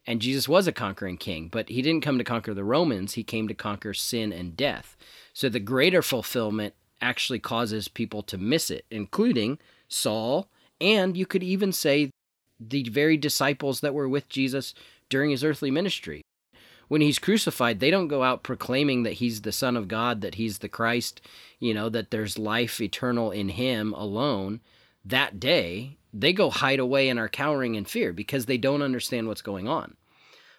and 0.07 0.21
Jesus 0.21 0.49
was 0.49 0.67
a 0.67 0.73
conquering 0.73 1.19
king, 1.19 1.49
but 1.49 1.69
he 1.69 1.83
didn't 1.83 2.03
come 2.03 2.19
to 2.19 2.25
conquer 2.25 2.55
the 2.55 2.65
Romans, 2.65 3.15
he 3.15 3.23
came 3.23 3.49
to 3.49 3.55
conquer 3.55 3.95
sin 3.95 4.33
and 4.33 4.57
death. 4.57 4.97
So 5.33 5.49
the 5.49 5.61
greater 5.61 6.03
fulfillment 6.03 6.75
actually 7.01 7.39
causes 7.39 7.87
people 7.87 8.23
to 8.25 8.39
miss 8.39 8.71
it, 8.71 8.87
including 8.91 9.59
Saul, 9.89 10.49
and 10.81 11.17
you 11.17 11.27
could 11.27 11.43
even 11.43 11.73
say 11.73 12.11
the 12.59 12.83
very 12.85 13.17
disciples 13.17 13.81
that 13.81 13.95
were 13.95 14.09
with 14.09 14.29
Jesus 14.29 14.75
during 15.09 15.31
his 15.31 15.45
earthly 15.45 15.71
ministry 15.71 16.23
when 16.90 17.00
he's 17.00 17.20
crucified, 17.20 17.79
they 17.79 17.92
don't 17.92 18.09
go 18.09 18.24
out 18.24 18.42
proclaiming 18.42 19.05
that 19.05 19.12
he's 19.12 19.42
the 19.42 19.53
Son 19.53 19.76
of 19.76 19.87
God, 19.87 20.22
that 20.22 20.35
he's 20.35 20.59
the 20.59 20.68
Christ, 20.68 21.20
you 21.61 21.72
know, 21.72 21.88
that 21.88 22.11
there's 22.11 22.37
life 22.37 22.81
eternal 22.81 23.31
in 23.31 23.50
him 23.50 23.92
alone. 23.92 24.61
That 25.05 25.38
day, 25.38 25.98
they 26.12 26.33
go 26.33 26.50
hide 26.50 26.81
away 26.81 27.09
and 27.09 27.16
are 27.16 27.29
cowering 27.29 27.76
in 27.76 27.85
fear 27.85 28.12
because 28.12 28.46
they 28.46 28.59
don't 28.59 28.83
understand 28.83 29.29
what's 29.29 29.40
going 29.40 29.68
on. 29.68 29.94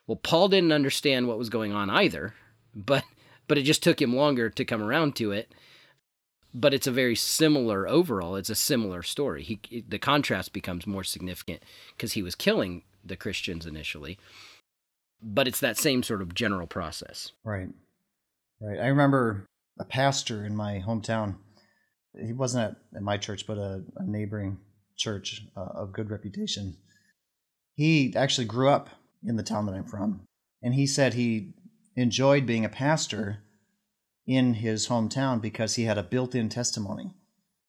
Well, 0.07 0.15
Paul 0.15 0.47
didn't 0.47 0.71
understand 0.71 1.27
what 1.27 1.37
was 1.37 1.49
going 1.49 1.73
on 1.73 1.89
either, 1.89 2.33
but 2.73 3.03
but 3.49 3.57
it 3.57 3.63
just 3.63 3.83
took 3.83 4.01
him 4.01 4.15
longer 4.15 4.49
to 4.49 4.63
come 4.63 4.81
around 4.81 5.17
to 5.17 5.33
it. 5.33 5.53
But 6.53 6.73
it's 6.73 6.87
a 6.87 6.91
very 6.91 7.17
similar 7.17 7.89
overall. 7.89 8.37
It's 8.37 8.49
a 8.49 8.55
similar 8.55 9.03
story. 9.03 9.43
He 9.43 9.83
the 9.85 9.99
contrast 9.99 10.53
becomes 10.53 10.87
more 10.87 11.03
significant 11.03 11.61
because 11.97 12.13
he 12.13 12.23
was 12.23 12.35
killing 12.35 12.83
the 13.03 13.17
Christians 13.17 13.65
initially 13.65 14.17
but 15.21 15.47
it's 15.47 15.59
that 15.59 15.77
same 15.77 16.03
sort 16.03 16.21
of 16.21 16.33
general 16.33 16.67
process. 16.67 17.31
Right. 17.43 17.69
Right. 18.59 18.79
I 18.79 18.87
remember 18.87 19.45
a 19.79 19.85
pastor 19.85 20.45
in 20.45 20.55
my 20.55 20.83
hometown. 20.85 21.35
He 22.19 22.33
wasn't 22.33 22.71
at, 22.71 22.97
at 22.97 23.01
my 23.01 23.17
church, 23.17 23.47
but 23.47 23.57
a, 23.57 23.83
a 23.95 24.05
neighboring 24.05 24.59
church 24.97 25.43
uh, 25.55 25.61
of 25.61 25.93
good 25.93 26.09
reputation. 26.09 26.75
He 27.75 28.13
actually 28.15 28.45
grew 28.45 28.69
up 28.69 28.89
in 29.25 29.35
the 29.35 29.43
town 29.43 29.65
that 29.65 29.73
I'm 29.73 29.85
from. 29.85 30.21
And 30.61 30.73
he 30.73 30.85
said 30.85 31.13
he 31.13 31.53
enjoyed 31.95 32.45
being 32.45 32.65
a 32.65 32.69
pastor 32.69 33.39
in 34.27 34.55
his 34.55 34.87
hometown 34.87 35.41
because 35.41 35.75
he 35.75 35.83
had 35.83 35.97
a 35.97 36.03
built-in 36.03 36.49
testimony 36.49 37.13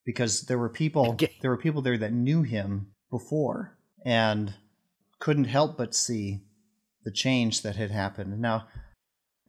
because 0.04 0.42
there 0.42 0.58
were 0.58 0.68
people 0.68 1.10
okay. 1.12 1.36
there 1.40 1.50
were 1.50 1.56
people 1.56 1.82
there 1.82 1.98
that 1.98 2.12
knew 2.12 2.42
him 2.42 2.88
before 3.10 3.78
and 4.04 4.54
couldn't 5.18 5.44
help 5.44 5.78
but 5.78 5.94
see 5.94 6.42
the 7.04 7.10
change 7.10 7.62
that 7.62 7.76
had 7.76 7.90
happened. 7.90 8.38
Now, 8.40 8.68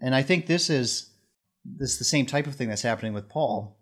and 0.01 0.15
I 0.15 0.21
think 0.21 0.47
this 0.47 0.69
is 0.69 1.11
this 1.65 1.93
is 1.93 1.97
the 1.97 2.03
same 2.03 2.25
type 2.25 2.47
of 2.47 2.55
thing 2.55 2.69
that's 2.69 2.81
happening 2.81 3.13
with 3.13 3.29
Paul. 3.29 3.77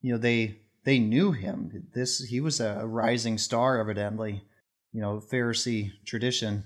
You 0.00 0.12
know, 0.12 0.18
they 0.18 0.60
they 0.84 0.98
knew 0.98 1.32
him. 1.32 1.88
This 1.94 2.24
he 2.24 2.40
was 2.40 2.60
a 2.60 2.86
rising 2.86 3.38
star, 3.38 3.78
evidently. 3.78 4.44
You 4.92 5.00
know, 5.00 5.20
Pharisee 5.20 5.92
tradition. 6.04 6.64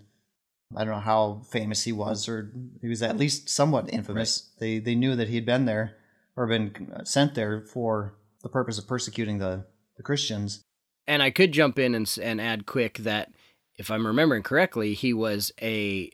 I 0.77 0.85
don't 0.85 0.95
know 0.95 1.01
how 1.01 1.43
famous 1.51 1.83
he 1.83 1.91
was, 1.93 2.29
or 2.29 2.53
he 2.81 2.89
was 2.89 3.03
at 3.03 3.17
least 3.17 3.49
somewhat 3.49 3.93
infamous. 3.93 4.51
Right. 4.55 4.61
They 4.61 4.79
they 4.79 4.95
knew 4.95 5.17
that 5.17 5.29
he 5.29 5.35
had 5.35 5.47
been 5.47 5.65
there 5.65 5.97
or 6.37 6.47
been 6.47 6.93
uh, 6.95 7.05
sent 7.05 7.35
there 7.35 7.63
for 7.63 8.15
the 8.43 8.49
purpose 8.49 8.79
of 8.79 8.87
persecuting 8.87 9.39
the 9.39 9.67
the 9.97 10.03
Christians. 10.03 10.63
And 11.07 11.23
I 11.23 11.31
could 11.31 11.53
jump 11.53 11.79
in 11.79 11.95
and 11.95 12.19
and 12.23 12.41
add 12.41 12.67
quick 12.67 12.99
that 12.99 13.33
if 13.77 13.91
I'm 13.91 14.07
remembering 14.07 14.43
correctly, 14.43 14.95
he 14.95 15.15
was 15.15 15.51
a 15.61 16.13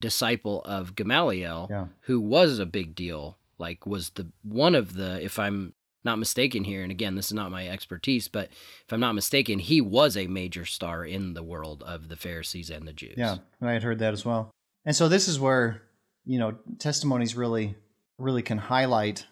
disciple 0.00 0.62
of 0.64 0.94
Gamaliel, 0.94 1.68
yeah. 1.70 1.86
who 2.02 2.20
was 2.20 2.58
a 2.58 2.66
big 2.66 2.94
deal, 2.94 3.38
like 3.58 3.86
was 3.86 4.10
the 4.10 4.28
one 4.42 4.74
of 4.74 4.94
the, 4.94 5.22
if 5.22 5.38
I'm 5.38 5.74
not 6.02 6.18
mistaken 6.18 6.64
here, 6.64 6.82
and 6.82 6.90
again, 6.90 7.14
this 7.14 7.26
is 7.26 7.34
not 7.34 7.50
my 7.50 7.68
expertise, 7.68 8.26
but 8.28 8.48
if 8.48 8.92
I'm 8.92 9.00
not 9.00 9.14
mistaken, 9.14 9.58
he 9.58 9.80
was 9.80 10.16
a 10.16 10.26
major 10.26 10.64
star 10.64 11.04
in 11.04 11.34
the 11.34 11.42
world 11.42 11.82
of 11.82 12.08
the 12.08 12.16
Pharisees 12.16 12.70
and 12.70 12.88
the 12.88 12.92
Jews. 12.92 13.14
Yeah, 13.16 13.36
I 13.60 13.72
had 13.72 13.82
heard 13.82 13.98
that 13.98 14.14
as 14.14 14.24
well. 14.24 14.50
And 14.84 14.96
so 14.96 15.08
this 15.08 15.28
is 15.28 15.38
where, 15.38 15.82
you 16.24 16.38
know, 16.38 16.56
testimonies 16.78 17.36
really, 17.36 17.76
really 18.18 18.42
can 18.42 18.58
highlight 18.58 19.26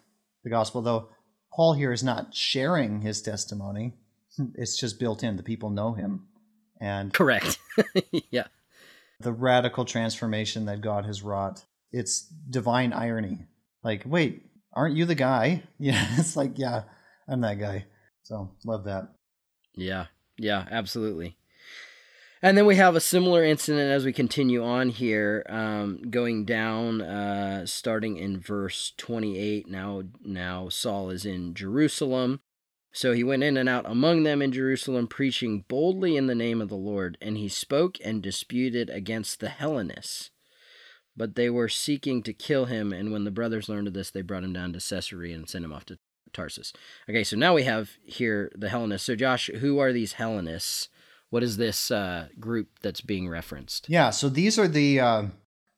the 0.45 0.51
gospel, 0.51 0.83
though 0.83 1.09
Paul 1.55 1.73
here 1.73 1.93
is 1.93 2.05
not 2.05 2.35
sharing 2.35 3.01
his 3.01 3.23
testimony. 3.23 3.95
It's 4.55 4.79
just 4.79 5.01
built 5.01 5.25
in. 5.25 5.37
The 5.37 5.43
people 5.43 5.71
know 5.71 5.95
him. 5.95 6.29
And 6.81 7.13
correct. 7.13 7.59
yeah 8.31 8.45
the 9.21 9.33
radical 9.33 9.85
transformation 9.85 10.67
that 10.67 10.81
God 10.81 11.05
has 11.05 11.23
wrought. 11.23 11.65
It's 11.93 12.23
divine 12.51 12.93
irony. 12.93 13.47
Like, 13.83 14.03
wait, 14.07 14.43
aren't 14.73 14.97
you 14.97 15.05
the 15.05 15.15
guy? 15.15 15.63
Yeah, 15.79 16.07
it's 16.17 16.37
like, 16.37 16.59
yeah, 16.59 16.83
I'm 17.29 17.41
that 17.43 17.61
guy. 17.61 17.87
So, 18.25 18.51
love 18.65 18.85
that. 18.85 19.13
Yeah, 19.77 20.07
yeah, 20.37 20.67
absolutely. 20.71 21.37
And 22.43 22.57
then 22.57 22.67
we 22.67 22.77
have 22.77 22.95
a 22.95 23.01
similar 23.01 23.45
incident 23.45 23.91
as 23.91 24.05
we 24.05 24.13
continue 24.13 24.65
on 24.65 24.91
here, 24.91 25.45
um, 25.49 26.03
going 26.11 26.45
down, 26.45 27.01
uh, 27.01 27.67
starting 27.67 28.17
in 28.17 28.39
verse 28.39 28.93
28. 28.97 29.69
Now, 29.69 30.03
now 30.25 30.69
Saul 30.69 31.11
is 31.11 31.25
in 31.25 31.55
Jerusalem. 31.55 32.41
So 32.93 33.13
he 33.13 33.23
went 33.23 33.43
in 33.43 33.57
and 33.57 33.69
out 33.69 33.85
among 33.87 34.23
them 34.25 34.43
in 34.43 34.51
Jerusalem, 34.51 35.07
preaching 35.07 35.65
boldly 35.69 36.17
in 36.17 36.27
the 36.27 36.35
name 36.35 36.61
of 36.61 36.69
the 36.69 36.77
Lord, 36.77 37.17
and 37.21 37.37
he 37.37 37.49
spoke 37.49 37.99
and 38.05 38.23
disputed 38.23 38.91
against 38.91 39.41
the 39.41 39.51
Hellenists. 39.51 40.31
but 41.17 41.35
they 41.35 41.51
were 41.51 41.69
seeking 41.69 42.23
to 42.23 42.33
kill 42.33 42.67
him. 42.67 42.93
And 42.93 43.11
when 43.13 43.25
the 43.25 43.31
brothers 43.33 43.69
learned 43.69 43.89
of 43.89 43.93
this, 43.95 44.11
they 44.11 44.23
brought 44.23 44.45
him 44.45 44.53
down 44.53 44.73
to 44.73 44.79
Caesarea 44.81 45.35
and 45.35 45.49
sent 45.49 45.65
him 45.65 45.73
off 45.73 45.85
to 45.87 45.99
Tarsus. 46.33 46.73
Okay, 47.11 47.25
so 47.25 47.37
now 47.37 47.55
we 47.55 47.65
have 47.65 47.91
here 48.05 48.53
the 48.55 48.69
Hellenists. 48.69 49.07
So, 49.07 49.17
Josh, 49.17 49.51
who 49.59 49.81
are 49.81 49.93
these 49.93 50.13
Hellenists? 50.13 50.89
What 51.31 51.43
is 51.43 51.57
this 51.57 51.91
uh, 51.91 52.29
group 52.39 52.69
that's 52.83 53.01
being 53.01 53.29
referenced? 53.29 53.89
Yeah, 53.89 54.11
so 54.11 54.29
these 54.29 54.59
are 54.59 54.69
the 54.69 55.01
uh, 55.01 55.23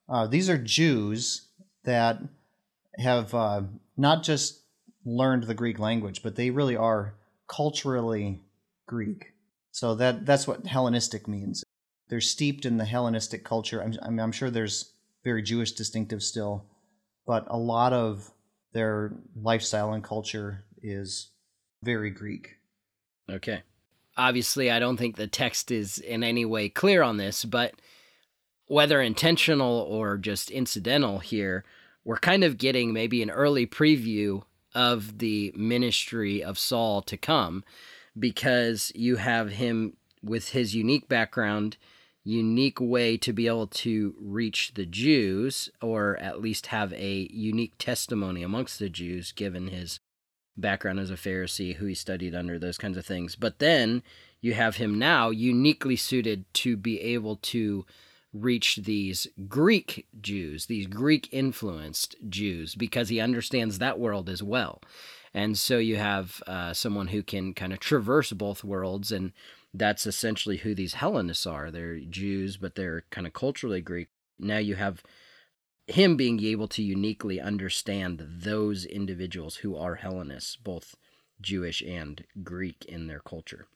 uh, 0.07 0.27
these 0.27 0.49
are 0.49 0.57
Jews 0.59 1.47
that 1.83 2.19
have 2.99 3.33
uh, 3.33 3.63
not 3.97 4.21
just 4.23 4.60
learned 5.05 5.43
the 5.43 5.53
Greek 5.53 5.79
language, 5.79 6.21
but 6.23 6.35
they 6.35 6.49
really 6.49 6.75
are 6.75 7.15
culturally 7.47 8.41
Greek. 8.87 9.33
So 9.71 9.95
that 9.95 10.25
that's 10.25 10.47
what 10.47 10.67
Hellenistic 10.67 11.27
means. 11.27 11.63
They're 12.09 12.21
steeped 12.21 12.65
in 12.65 12.77
the 12.77 12.85
Hellenistic 12.85 13.45
culture. 13.45 13.81
I'm, 13.81 14.19
I'm 14.19 14.31
sure 14.31 14.49
there's 14.49 14.93
very 15.23 15.41
Jewish 15.41 15.71
distinctive 15.71 16.21
still, 16.21 16.65
but 17.25 17.45
a 17.47 17.57
lot 17.57 17.93
of 17.93 18.31
their 18.73 19.13
lifestyle 19.35 19.93
and 19.93 20.03
culture 20.03 20.65
is 20.81 21.31
very 21.83 22.09
Greek. 22.09 22.57
Okay. 23.29 23.63
Obviously, 24.17 24.69
I 24.69 24.79
don't 24.79 24.97
think 24.97 25.15
the 25.15 25.27
text 25.27 25.71
is 25.71 25.97
in 25.97 26.23
any 26.23 26.43
way 26.43 26.67
clear 26.67 27.01
on 27.01 27.17
this, 27.17 27.45
but 27.45 27.73
whether 28.67 29.01
intentional 29.01 29.79
or 29.79 30.17
just 30.17 30.51
incidental 30.51 31.19
here, 31.19 31.63
we're 32.03 32.17
kind 32.17 32.43
of 32.43 32.57
getting 32.57 32.93
maybe 32.93 33.21
an 33.23 33.29
early 33.29 33.65
preview 33.65 34.43
of 34.73 35.19
the 35.19 35.53
ministry 35.55 36.43
of 36.43 36.57
Saul 36.57 37.01
to 37.03 37.17
come 37.17 37.63
because 38.17 38.91
you 38.95 39.17
have 39.17 39.51
him 39.51 39.97
with 40.23 40.49
his 40.49 40.75
unique 40.75 41.07
background 41.07 41.77
unique 42.23 42.79
way 42.79 43.17
to 43.17 43.33
be 43.33 43.47
able 43.47 43.67
to 43.67 44.15
reach 44.19 44.73
the 44.75 44.85
Jews, 44.85 45.69
or 45.81 46.17
at 46.17 46.41
least 46.41 46.67
have 46.67 46.93
a 46.93 47.27
unique 47.31 47.77
testimony 47.77 48.43
amongst 48.43 48.79
the 48.79 48.89
Jews, 48.89 49.31
given 49.31 49.67
his 49.67 49.99
background 50.55 50.99
as 50.99 51.09
a 51.09 51.15
Pharisee, 51.15 51.75
who 51.75 51.85
he 51.85 51.95
studied 51.95 52.35
under, 52.35 52.59
those 52.59 52.77
kinds 52.77 52.97
of 52.97 53.05
things. 53.05 53.35
But 53.35 53.59
then 53.59 54.03
you 54.39 54.53
have 54.53 54.75
him 54.75 54.99
now 54.99 55.29
uniquely 55.29 55.95
suited 55.95 56.45
to 56.55 56.77
be 56.77 56.99
able 57.01 57.37
to 57.37 57.85
reach 58.33 58.77
these 58.77 59.27
Greek 59.47 60.07
Jews, 60.21 60.67
these 60.67 60.87
Greek 60.87 61.29
influenced 61.31 62.15
Jews, 62.29 62.75
because 62.75 63.09
he 63.09 63.19
understands 63.19 63.79
that 63.79 63.99
world 63.99 64.29
as 64.29 64.41
well. 64.41 64.81
And 65.33 65.57
so 65.57 65.77
you 65.77 65.97
have 65.97 66.41
uh, 66.47 66.73
someone 66.73 67.07
who 67.07 67.23
can 67.23 67.53
kind 67.53 67.73
of 67.73 67.79
traverse 67.79 68.31
both 68.31 68.63
worlds 68.63 69.11
and 69.11 69.31
that's 69.73 70.05
essentially 70.05 70.57
who 70.57 70.75
these 70.75 70.95
Hellenists 70.95 71.45
are. 71.45 71.71
They're 71.71 71.99
Jews, 71.99 72.57
but 72.57 72.75
they're 72.75 73.05
kind 73.09 73.25
of 73.25 73.33
culturally 73.33 73.81
Greek. 73.81 74.09
Now 74.37 74.57
you 74.57 74.75
have 74.75 75.03
him 75.87 76.17
being 76.17 76.43
able 76.43 76.67
to 76.69 76.83
uniquely 76.83 77.39
understand 77.39 78.25
those 78.27 78.85
individuals 78.85 79.57
who 79.57 79.75
are 79.75 79.95
Hellenists, 79.95 80.55
both 80.57 80.95
Jewish 81.39 81.81
and 81.81 82.23
Greek 82.43 82.85
in 82.85 83.07
their 83.07 83.19
culture. 83.19 83.67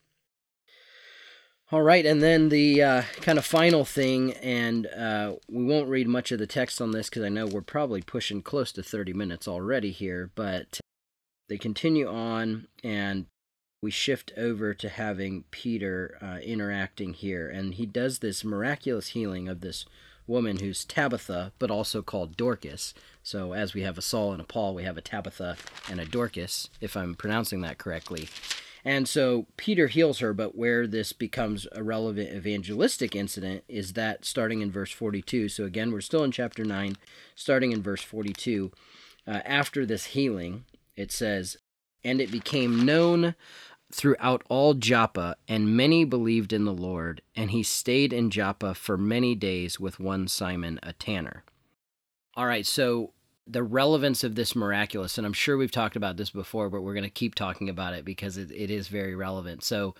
All 1.75 1.81
right, 1.81 2.05
and 2.05 2.23
then 2.23 2.47
the 2.47 2.81
uh, 2.81 3.01
kind 3.19 3.37
of 3.37 3.43
final 3.43 3.83
thing, 3.83 4.31
and 4.35 4.87
uh, 4.87 5.33
we 5.49 5.65
won't 5.65 5.89
read 5.89 6.07
much 6.07 6.31
of 6.31 6.39
the 6.39 6.47
text 6.47 6.79
on 6.79 6.91
this 6.91 7.09
because 7.09 7.23
I 7.23 7.27
know 7.27 7.45
we're 7.45 7.59
probably 7.59 8.01
pushing 8.01 8.41
close 8.41 8.71
to 8.71 8.81
30 8.81 9.11
minutes 9.11 9.45
already 9.45 9.91
here, 9.91 10.31
but 10.35 10.79
they 11.49 11.57
continue 11.57 12.07
on, 12.07 12.69
and 12.81 13.25
we 13.81 13.91
shift 13.91 14.31
over 14.37 14.73
to 14.73 14.87
having 14.87 15.43
Peter 15.51 16.17
uh, 16.21 16.37
interacting 16.37 17.13
here, 17.13 17.49
and 17.49 17.73
he 17.73 17.85
does 17.85 18.19
this 18.19 18.45
miraculous 18.45 19.07
healing 19.07 19.49
of 19.49 19.59
this 19.59 19.83
woman 20.27 20.59
who's 20.59 20.85
Tabitha, 20.85 21.51
but 21.59 21.69
also 21.69 22.01
called 22.01 22.37
Dorcas. 22.37 22.93
So, 23.21 23.51
as 23.51 23.73
we 23.73 23.81
have 23.81 23.97
a 23.97 24.01
Saul 24.01 24.31
and 24.31 24.39
a 24.39 24.45
Paul, 24.45 24.75
we 24.75 24.83
have 24.83 24.97
a 24.97 25.01
Tabitha 25.01 25.57
and 25.89 25.99
a 25.99 26.05
Dorcas, 26.05 26.69
if 26.79 26.95
I'm 26.95 27.15
pronouncing 27.15 27.59
that 27.61 27.79
correctly. 27.79 28.29
And 28.87 29.09
so 29.09 29.47
Peter 29.57 29.87
heals 29.87 30.19
her, 30.19 30.31
but 30.31 30.55
where 30.55 30.85
this 30.85 31.11
becomes 31.11 31.67
a 31.71 31.81
relevant 31.81 32.31
evangelistic 32.31 33.15
incident 33.15 33.63
is 33.67 33.93
that 33.93 34.23
starting 34.23 34.61
in 34.61 34.71
verse 34.71 34.91
42. 34.91 35.49
So, 35.49 35.63
again, 35.63 35.91
we're 35.91 36.01
still 36.01 36.23
in 36.23 36.31
chapter 36.31 36.63
9, 36.63 36.95
starting 37.33 37.71
in 37.71 37.81
verse 37.81 38.03
42. 38.03 38.71
Uh, 39.27 39.41
after 39.43 39.87
this 39.87 40.05
healing, 40.05 40.65
it 40.95 41.11
says, 41.11 41.57
And 42.03 42.21
it 42.21 42.31
became 42.31 42.85
known 42.85 43.33
throughout 43.91 44.43
all 44.49 44.75
Joppa, 44.75 45.35
and 45.47 45.75
many 45.75 46.05
believed 46.05 46.53
in 46.53 46.65
the 46.65 46.73
Lord, 46.73 47.23
and 47.35 47.49
he 47.49 47.63
stayed 47.63 48.13
in 48.13 48.29
Joppa 48.29 48.75
for 48.75 48.97
many 48.97 49.33
days 49.33 49.79
with 49.79 49.99
one 49.99 50.27
Simon, 50.27 50.79
a 50.83 50.93
tanner. 50.93 51.43
All 52.35 52.45
right, 52.45 52.65
so 52.67 53.13
the 53.47 53.63
relevance 53.63 54.23
of 54.23 54.35
this 54.35 54.55
miraculous, 54.55 55.17
and 55.17 55.25
I'm 55.25 55.33
sure 55.33 55.57
we've 55.57 55.71
talked 55.71 55.95
about 55.95 56.17
this 56.17 56.31
before, 56.31 56.69
but 56.69 56.81
we're 56.81 56.93
going 56.93 57.03
to 57.03 57.09
keep 57.09 57.35
talking 57.35 57.69
about 57.69 57.93
it 57.93 58.03
because 58.03 58.37
it, 58.37 58.51
it 58.51 58.71
is 58.71 58.87
very 58.87 59.15
relevant. 59.15 59.63
So, 59.63 59.93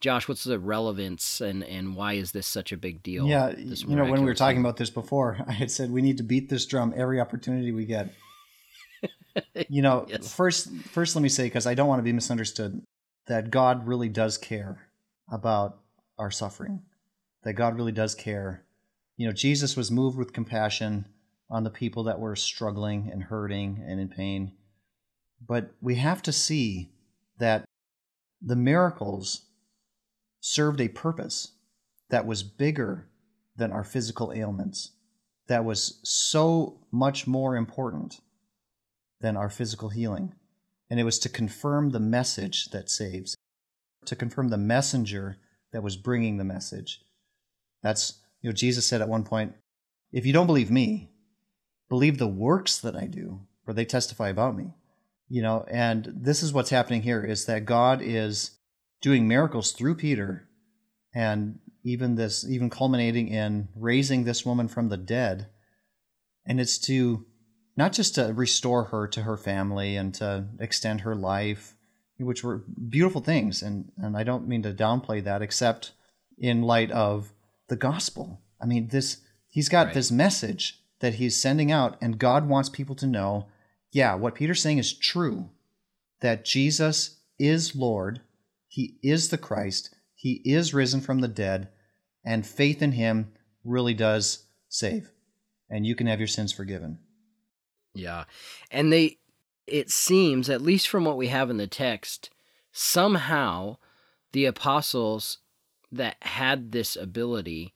Josh, 0.00 0.28
what's 0.28 0.44
the 0.44 0.58
relevance 0.58 1.40
and, 1.40 1.64
and 1.64 1.96
why 1.96 2.14
is 2.14 2.32
this 2.32 2.46
such 2.46 2.72
a 2.72 2.76
big 2.76 3.02
deal? 3.02 3.26
Yeah, 3.26 3.54
you 3.56 3.96
know, 3.96 4.04
when 4.04 4.20
we 4.20 4.26
were 4.26 4.34
talking 4.34 4.60
about 4.60 4.76
this 4.76 4.90
before, 4.90 5.38
I 5.46 5.52
had 5.52 5.70
said 5.70 5.90
we 5.90 6.02
need 6.02 6.18
to 6.18 6.22
beat 6.22 6.48
this 6.48 6.66
drum 6.66 6.92
every 6.96 7.20
opportunity 7.20 7.72
we 7.72 7.86
get. 7.86 8.12
you 9.68 9.82
know, 9.82 10.06
yes. 10.08 10.32
first, 10.32 10.72
first, 10.90 11.16
let 11.16 11.22
me 11.22 11.28
say 11.28 11.44
because 11.44 11.66
I 11.66 11.74
don't 11.74 11.88
want 11.88 11.98
to 11.98 12.04
be 12.04 12.12
misunderstood 12.12 12.82
that 13.26 13.50
God 13.50 13.86
really 13.86 14.08
does 14.08 14.38
care 14.38 14.88
about 15.30 15.78
our 16.18 16.30
suffering, 16.30 16.82
that 17.42 17.54
God 17.54 17.76
really 17.76 17.92
does 17.92 18.14
care. 18.14 18.64
You 19.16 19.26
know, 19.26 19.32
Jesus 19.32 19.76
was 19.76 19.90
moved 19.90 20.18
with 20.18 20.32
compassion 20.32 21.06
on 21.52 21.62
the 21.62 21.70
people 21.70 22.02
that 22.04 22.18
were 22.18 22.34
struggling 22.34 23.08
and 23.12 23.22
hurting 23.22 23.84
and 23.86 24.00
in 24.00 24.08
pain. 24.08 24.52
But 25.46 25.70
we 25.80 25.94
have 25.94 26.22
to 26.22 26.32
see 26.32 26.90
that 27.38 27.64
the 28.40 28.56
miracles 28.56 29.42
served 30.40 30.80
a 30.80 30.88
purpose 30.88 31.52
that 32.10 32.26
was 32.26 32.42
bigger 32.42 33.08
than 33.54 33.70
our 33.70 33.84
physical 33.84 34.32
ailments, 34.32 34.90
that 35.46 35.64
was 35.64 36.00
so 36.02 36.80
much 36.90 37.28
more 37.28 37.54
important 37.54 38.20
than 39.20 39.36
our 39.36 39.48
physical 39.48 39.90
healing 39.90 40.34
and 40.92 41.00
it 41.00 41.04
was 41.04 41.18
to 41.20 41.30
confirm 41.30 41.88
the 41.88 41.98
message 41.98 42.66
that 42.66 42.90
saves, 42.90 43.34
to 44.04 44.14
confirm 44.14 44.48
the 44.48 44.58
messenger 44.58 45.38
that 45.72 45.82
was 45.82 45.96
bringing 45.96 46.36
the 46.36 46.44
message. 46.44 47.00
That's, 47.82 48.20
you 48.42 48.50
know, 48.50 48.52
Jesus 48.52 48.86
said 48.86 49.00
at 49.00 49.08
one 49.08 49.24
point, 49.24 49.54
if 50.12 50.26
you 50.26 50.34
don't 50.34 50.46
believe 50.46 50.70
me, 50.70 51.10
believe 51.92 52.16
the 52.16 52.26
works 52.26 52.78
that 52.78 52.96
I 52.96 53.04
do, 53.04 53.40
for 53.66 53.74
they 53.74 53.84
testify 53.84 54.30
about 54.30 54.56
me. 54.56 54.72
You 55.28 55.42
know, 55.42 55.66
and 55.70 56.10
this 56.16 56.42
is 56.42 56.50
what's 56.50 56.70
happening 56.70 57.02
here 57.02 57.22
is 57.22 57.44
that 57.44 57.66
God 57.66 58.00
is 58.00 58.52
doing 59.02 59.28
miracles 59.28 59.72
through 59.72 59.96
Peter 59.96 60.48
and 61.14 61.58
even 61.84 62.14
this 62.14 62.48
even 62.48 62.70
culminating 62.70 63.28
in 63.28 63.68
raising 63.76 64.24
this 64.24 64.46
woman 64.46 64.68
from 64.68 64.88
the 64.88 64.96
dead 64.96 65.48
and 66.46 66.58
it's 66.58 66.78
to 66.78 67.26
not 67.76 67.92
just 67.92 68.14
to 68.14 68.32
restore 68.32 68.84
her 68.84 69.06
to 69.08 69.22
her 69.24 69.36
family 69.36 69.94
and 69.94 70.14
to 70.14 70.46
extend 70.60 71.02
her 71.02 71.14
life, 71.14 71.74
which 72.18 72.42
were 72.42 72.64
beautiful 72.88 73.20
things. 73.20 73.60
And, 73.60 73.92
and 73.98 74.16
I 74.16 74.24
don't 74.24 74.48
mean 74.48 74.62
to 74.62 74.72
downplay 74.72 75.22
that, 75.24 75.42
except 75.42 75.92
in 76.38 76.62
light 76.62 76.90
of 76.90 77.32
the 77.68 77.76
gospel. 77.76 78.40
I 78.60 78.66
mean, 78.66 78.88
this 78.88 79.18
he's 79.48 79.68
got 79.68 79.86
right. 79.86 79.94
this 79.94 80.10
message 80.10 80.81
that 81.02 81.14
he's 81.14 81.36
sending 81.36 81.72
out, 81.72 81.98
and 82.00 82.16
God 82.16 82.48
wants 82.48 82.68
people 82.68 82.94
to 82.94 83.06
know, 83.06 83.48
yeah, 83.90 84.14
what 84.14 84.36
Peter's 84.36 84.62
saying 84.62 84.78
is 84.78 84.96
true, 84.96 85.50
that 86.20 86.44
Jesus 86.44 87.18
is 87.40 87.74
Lord, 87.74 88.20
he 88.68 88.96
is 89.02 89.28
the 89.28 89.36
Christ, 89.36 89.94
he 90.14 90.40
is 90.44 90.72
risen 90.72 91.00
from 91.00 91.20
the 91.20 91.28
dead, 91.28 91.68
and 92.24 92.46
faith 92.46 92.80
in 92.80 92.92
him 92.92 93.32
really 93.64 93.94
does 93.94 94.46
save. 94.68 95.10
And 95.68 95.84
you 95.84 95.96
can 95.96 96.06
have 96.06 96.20
your 96.20 96.28
sins 96.28 96.52
forgiven. 96.52 97.00
Yeah. 97.94 98.24
And 98.70 98.92
they, 98.92 99.18
it 99.66 99.90
seems, 99.90 100.48
at 100.48 100.62
least 100.62 100.86
from 100.86 101.04
what 101.04 101.16
we 101.16 101.26
have 101.28 101.50
in 101.50 101.56
the 101.56 101.66
text, 101.66 102.30
somehow 102.70 103.78
the 104.30 104.44
apostles 104.44 105.38
that 105.90 106.16
had 106.22 106.70
this 106.70 106.94
ability 106.94 107.74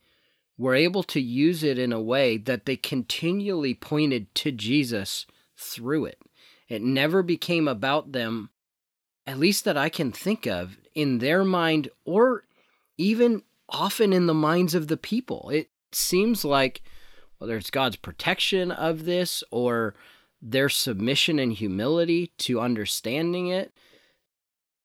were 0.59 0.75
able 0.75 1.03
to 1.03 1.21
use 1.21 1.63
it 1.63 1.79
in 1.79 1.93
a 1.93 2.01
way 2.01 2.37
that 2.37 2.67
they 2.67 2.77
continually 2.77 3.75
pointed 3.75 4.35
to 4.35 4.51
Jesus 4.51 5.27
through 5.57 6.07
it. 6.07 6.21
It 6.69 6.83
never 6.83 7.23
became 7.23 7.69
about 7.69 8.13
them, 8.13 8.51
at 9.27 9.39
least 9.39 9.65
that 9.65 9.77
I 9.77 9.89
can 9.89 10.13
think 10.13 10.47
of, 10.47 10.77
in 10.95 11.19
their 11.19 11.45
mind 11.45 11.91
or 12.05 12.45
even 12.97 13.43
often 13.69 14.13
in 14.13 14.27
the 14.27 14.35
minds 14.35 14.75
of 14.75 14.89
the 14.89 14.97
people. 14.97 15.51
It 15.51 15.69
seems 15.93 16.45
like 16.45 16.83
whether 17.39 17.57
it's 17.57 17.71
God's 17.71 17.97
protection 17.97 18.71
of 18.71 19.05
this 19.05 19.45
or 19.51 19.95
their 20.41 20.69
submission 20.69 21.39
and 21.39 21.53
humility 21.53 22.33
to 22.39 22.61
understanding 22.61 23.49
it? 23.49 23.73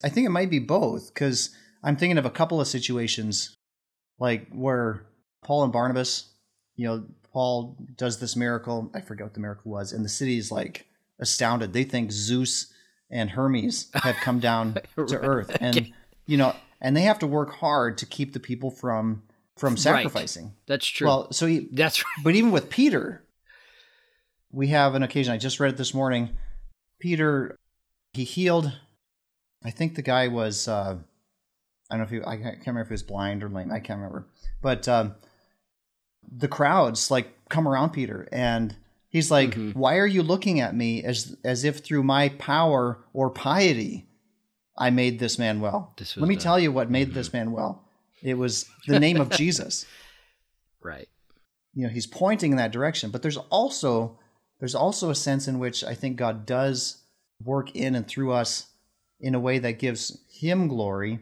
I 0.03 0.10
think 0.10 0.25
it 0.25 0.31
might 0.31 0.49
be 0.49 0.60
both 0.60 1.13
because 1.13 1.51
I'm 1.84 1.95
thinking 1.95 2.17
of 2.17 2.25
a 2.25 2.31
couple 2.31 2.60
of 2.60 2.67
situations 2.67 3.55
like 4.19 4.47
where 4.51 5.05
Paul 5.51 5.65
and 5.65 5.73
Barnabas, 5.73 6.29
you 6.77 6.87
know, 6.87 7.03
Paul 7.33 7.75
does 7.97 8.19
this 8.19 8.37
miracle. 8.37 8.89
I 8.95 9.01
forget 9.01 9.25
what 9.25 9.33
the 9.33 9.41
miracle 9.41 9.69
was, 9.69 9.91
and 9.91 10.05
the 10.05 10.07
city 10.07 10.37
is 10.37 10.49
like 10.49 10.87
astounded. 11.19 11.73
They 11.73 11.83
think 11.83 12.13
Zeus 12.13 12.71
and 13.09 13.31
Hermes 13.31 13.89
have 13.95 14.15
come 14.23 14.39
down 14.49 14.77
to 14.95 15.17
earth, 15.17 15.57
and 15.59 15.91
you 16.25 16.37
know, 16.37 16.55
and 16.79 16.95
they 16.95 17.01
have 17.01 17.19
to 17.19 17.27
work 17.27 17.55
hard 17.55 17.97
to 17.97 18.05
keep 18.05 18.31
the 18.31 18.39
people 18.39 18.71
from 18.71 19.23
from 19.57 19.75
sacrificing. 19.75 20.45
Right. 20.45 20.53
That's 20.67 20.87
true. 20.87 21.05
Well, 21.05 21.33
so 21.33 21.47
he, 21.47 21.67
that's 21.73 21.99
right. 21.99 22.23
But 22.23 22.35
even 22.35 22.51
with 22.51 22.69
Peter, 22.69 23.21
we 24.53 24.67
have 24.67 24.95
an 24.95 25.03
occasion. 25.03 25.33
I 25.33 25.37
just 25.37 25.59
read 25.59 25.73
it 25.73 25.77
this 25.77 25.93
morning. 25.93 26.29
Peter, 27.01 27.57
he 28.13 28.23
healed. 28.23 28.71
I 29.65 29.71
think 29.71 29.95
the 29.95 30.01
guy 30.01 30.29
was. 30.29 30.69
Uh, 30.69 30.99
I 31.89 31.97
don't 31.97 32.09
know 32.09 32.17
if 32.17 32.23
he. 32.23 32.25
I 32.25 32.37
can't 32.37 32.59
remember 32.59 32.83
if 32.83 32.87
he 32.87 32.93
was 32.93 33.03
blind 33.03 33.43
or 33.43 33.49
lame. 33.49 33.69
I 33.69 33.81
can't 33.81 33.97
remember. 33.97 34.27
But 34.61 34.87
um, 34.87 35.15
the 36.31 36.47
crowds 36.47 37.11
like 37.11 37.27
come 37.49 37.67
around 37.67 37.91
Peter, 37.91 38.27
and 38.31 38.75
he's 39.09 39.29
like, 39.29 39.51
mm-hmm. 39.51 39.77
"Why 39.77 39.97
are 39.97 40.07
you 40.07 40.23
looking 40.23 40.59
at 40.59 40.75
me 40.75 41.03
as 41.03 41.35
as 41.43 41.63
if 41.63 41.79
through 41.79 42.03
my 42.03 42.29
power 42.29 43.03
or 43.13 43.29
piety 43.29 44.07
I 44.77 44.89
made 44.89 45.19
this 45.19 45.37
man 45.37 45.59
well?" 45.59 45.93
This 45.97 46.15
Let 46.17 46.27
me 46.27 46.35
the, 46.35 46.41
tell 46.41 46.59
you 46.59 46.71
what 46.71 46.89
made 46.89 47.09
mm-hmm. 47.09 47.15
this 47.15 47.33
man 47.33 47.51
well. 47.51 47.83
It 48.23 48.35
was 48.35 48.65
the 48.87 48.99
name 48.99 49.19
of 49.19 49.29
Jesus. 49.37 49.85
Right. 50.81 51.09
You 51.73 51.83
know, 51.83 51.93
he's 51.93 52.07
pointing 52.07 52.51
in 52.51 52.57
that 52.57 52.71
direction, 52.71 53.11
but 53.11 53.21
there's 53.21 53.37
also 53.37 54.19
there's 54.59 54.75
also 54.75 55.09
a 55.09 55.15
sense 55.15 55.47
in 55.47 55.59
which 55.59 55.83
I 55.83 55.95
think 55.95 56.17
God 56.17 56.45
does 56.45 57.03
work 57.43 57.75
in 57.75 57.95
and 57.95 58.07
through 58.07 58.31
us 58.31 58.67
in 59.19 59.35
a 59.35 59.39
way 59.39 59.59
that 59.59 59.79
gives 59.79 60.19
him 60.29 60.67
glory. 60.67 61.19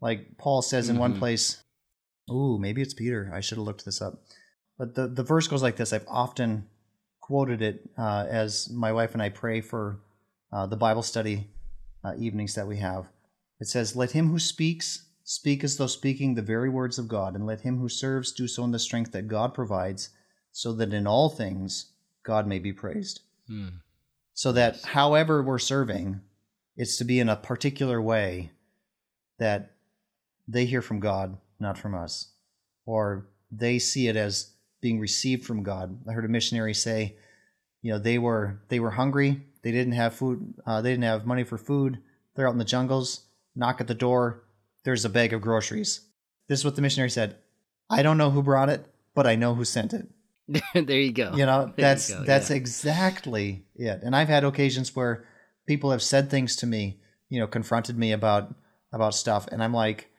Like 0.00 0.38
Paul 0.38 0.62
says 0.62 0.86
mm-hmm. 0.86 0.94
in 0.94 1.00
one 1.00 1.10
mm-hmm. 1.12 1.20
place, 1.20 1.62
ooh, 2.30 2.58
maybe 2.58 2.82
it's 2.82 2.94
Peter. 2.94 3.30
I 3.32 3.40
should 3.40 3.58
have 3.58 3.66
looked 3.66 3.84
this 3.84 4.00
up. 4.00 4.22
But 4.78 4.94
the, 4.94 5.08
the 5.08 5.22
verse 5.22 5.48
goes 5.48 5.62
like 5.62 5.76
this. 5.76 5.92
I've 5.92 6.06
often 6.08 6.66
quoted 7.20 7.62
it 7.62 7.90
uh, 7.98 8.26
as 8.28 8.70
my 8.70 8.92
wife 8.92 9.12
and 9.12 9.22
I 9.22 9.28
pray 9.28 9.60
for 9.60 10.00
uh, 10.52 10.66
the 10.66 10.76
Bible 10.76 11.02
study 11.02 11.48
uh, 12.04 12.14
evenings 12.18 12.54
that 12.54 12.66
we 12.66 12.78
have. 12.78 13.06
It 13.60 13.66
says, 13.66 13.96
Let 13.96 14.12
him 14.12 14.28
who 14.28 14.38
speaks 14.38 15.08
Speak 15.28 15.62
as 15.62 15.76
though 15.76 15.88
speaking 15.88 16.34
the 16.34 16.40
very 16.40 16.70
words 16.70 16.98
of 16.98 17.06
God, 17.06 17.34
and 17.34 17.44
let 17.44 17.60
him 17.60 17.80
who 17.80 17.90
serves 17.90 18.32
do 18.32 18.48
so 18.48 18.64
in 18.64 18.70
the 18.70 18.78
strength 18.78 19.12
that 19.12 19.28
God 19.28 19.52
provides, 19.52 20.08
so 20.52 20.72
that 20.72 20.94
in 20.94 21.06
all 21.06 21.28
things 21.28 21.92
God 22.22 22.46
may 22.46 22.58
be 22.58 22.72
praised. 22.72 23.20
Hmm. 23.46 23.68
So 24.32 24.52
that 24.52 24.82
however 24.82 25.42
we're 25.42 25.58
serving, 25.58 26.22
it's 26.78 26.96
to 26.96 27.04
be 27.04 27.20
in 27.20 27.28
a 27.28 27.36
particular 27.36 28.00
way 28.00 28.52
that 29.38 29.72
they 30.48 30.64
hear 30.64 30.80
from 30.80 30.98
God, 30.98 31.36
not 31.60 31.76
from 31.76 31.94
us, 31.94 32.32
or 32.86 33.28
they 33.50 33.78
see 33.78 34.08
it 34.08 34.16
as 34.16 34.52
being 34.80 35.00
received 35.00 35.44
from 35.44 35.62
God. 35.62 35.98
I 36.08 36.12
heard 36.12 36.24
a 36.24 36.28
missionary 36.28 36.74
say, 36.74 37.16
you 37.82 37.92
know, 37.92 37.98
they 37.98 38.18
were 38.18 38.60
they 38.68 38.80
were 38.80 38.90
hungry, 38.90 39.42
they 39.62 39.72
didn't 39.72 39.94
have 39.94 40.14
food, 40.14 40.54
uh, 40.66 40.80
they 40.80 40.90
didn't 40.90 41.04
have 41.04 41.26
money 41.26 41.44
for 41.44 41.58
food. 41.58 41.98
They're 42.34 42.46
out 42.46 42.52
in 42.52 42.58
the 42.58 42.64
jungles, 42.64 43.24
knock 43.56 43.80
at 43.80 43.88
the 43.88 43.94
door, 43.94 44.44
there's 44.84 45.04
a 45.04 45.10
bag 45.10 45.32
of 45.32 45.40
groceries. 45.40 46.00
This 46.48 46.60
is 46.60 46.64
what 46.64 46.76
the 46.76 46.82
missionary 46.82 47.10
said. 47.10 47.36
I 47.90 48.02
don't 48.02 48.18
know 48.18 48.30
who 48.30 48.42
brought 48.42 48.68
it, 48.68 48.86
but 49.14 49.26
I 49.26 49.34
know 49.34 49.54
who 49.54 49.64
sent 49.64 49.92
it. 49.92 50.08
there 50.74 51.00
you 51.00 51.12
go. 51.12 51.32
You 51.34 51.46
know, 51.46 51.72
that's 51.76 52.08
you 52.08 52.16
go, 52.16 52.24
that's 52.24 52.50
yeah. 52.50 52.56
exactly 52.56 53.64
it. 53.74 54.00
And 54.02 54.16
I've 54.16 54.28
had 54.28 54.44
occasions 54.44 54.94
where 54.96 55.26
people 55.66 55.90
have 55.90 56.02
said 56.02 56.30
things 56.30 56.56
to 56.56 56.66
me, 56.66 57.00
you 57.28 57.38
know, 57.38 57.46
confronted 57.46 57.98
me 57.98 58.12
about 58.12 58.54
about 58.92 59.14
stuff, 59.14 59.46
and 59.52 59.62
I'm 59.62 59.74
like, 59.74 60.10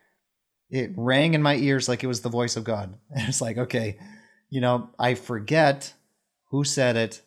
it 0.70 0.92
rang 0.96 1.34
in 1.34 1.42
my 1.42 1.56
ears 1.56 1.90
like 1.90 2.04
it 2.04 2.08
was 2.08 2.22
the 2.22 2.30
voice 2.30 2.56
of 2.56 2.64
God. 2.64 2.96
And 3.16 3.28
it's 3.28 3.42
like, 3.42 3.58
okay, 3.58 3.98
you 4.50 4.62
know, 4.62 4.90
I 4.98 5.14
forget 5.16 5.94
who 6.46 6.64
said 6.64 6.96
it, 6.96 7.22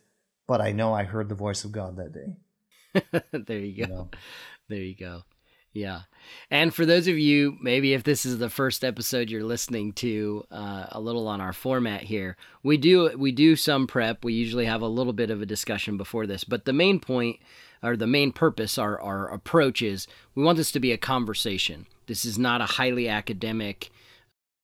but 0.47 0.61
I 0.61 0.73
know 0.73 0.93
I 0.93 1.05
heard 1.05 1.29
the 1.29 1.35
voice 1.35 1.65
of 1.65 1.73
God 1.73 1.97
that 1.97 2.13
day. 2.13 3.21
there 3.33 3.59
you 3.59 3.87
go. 3.87 3.93
You 3.93 3.95
know? 3.95 4.11
There 4.69 4.81
you 4.81 4.95
go. 4.95 5.25
Yeah. 5.73 6.03
And 6.51 6.73
for 6.75 6.87
those 6.87 7.09
of 7.09 7.19
you, 7.19 7.57
maybe 7.61 7.95
if 7.95 8.05
this 8.05 8.25
is 8.25 8.39
the 8.39 8.49
first 8.49 8.85
episode 8.85 9.29
you're 9.29 9.43
listening 9.43 9.93
to, 9.95 10.45
uh, 10.51 10.87
a 10.91 11.01
little 11.01 11.29
on 11.29 11.41
our 11.41 11.53
format 11.53 12.03
here, 12.03 12.37
we 12.63 12.77
do 12.77 13.11
we 13.19 13.33
do 13.33 13.57
some 13.57 13.87
prep. 13.87 14.25
We 14.25 14.33
usually 14.35 14.67
have 14.67 14.83
a 14.83 14.89
little 14.89 15.13
bit 15.13 15.31
of 15.31 15.43
a 15.43 15.47
discussion 15.47 15.97
before 15.97 16.27
this, 16.27 16.45
but 16.45 16.65
the 16.65 16.73
main 16.73 17.01
point 17.01 17.41
or 17.83 17.97
the 17.97 18.07
main 18.07 18.33
purpose, 18.33 18.79
our 18.79 19.01
our 19.01 19.29
approach 19.29 19.83
is 19.83 20.07
we 20.35 20.45
want 20.45 20.57
this 20.57 20.73
to 20.73 20.81
be 20.81 20.93
a 20.93 20.99
conversation. 20.99 21.87
This 22.07 22.25
is 22.25 22.39
not 22.39 22.61
a 22.61 22.67
highly 22.67 23.09
academic 23.09 23.91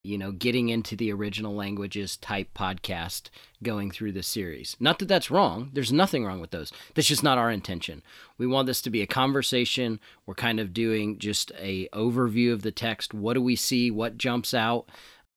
you 0.04 0.16
know, 0.16 0.30
getting 0.32 0.68
into 0.68 0.96
the 0.96 1.12
original 1.12 1.54
languages 1.54 2.16
type 2.16 2.48
podcast 2.54 3.30
going 3.62 3.90
through 3.90 4.12
this 4.12 4.26
series. 4.26 4.76
Not 4.78 4.98
that 5.00 5.08
that's 5.08 5.30
wrong. 5.30 5.70
There's 5.72 5.92
nothing 5.92 6.24
wrong 6.24 6.40
with 6.40 6.50
those. 6.50 6.72
That's 6.94 7.08
just 7.08 7.24
not 7.24 7.38
our 7.38 7.50
intention. 7.50 8.02
We 8.38 8.46
want 8.46 8.66
this 8.66 8.80
to 8.82 8.90
be 8.90 9.02
a 9.02 9.06
conversation. 9.06 10.00
We're 10.24 10.34
kind 10.34 10.60
of 10.60 10.72
doing 10.72 11.18
just 11.18 11.52
a 11.58 11.88
overview 11.92 12.52
of 12.52 12.62
the 12.62 12.70
text. 12.70 13.12
What 13.12 13.34
do 13.34 13.42
we 13.42 13.56
see? 13.56 13.90
What 13.90 14.18
jumps 14.18 14.54
out? 14.54 14.88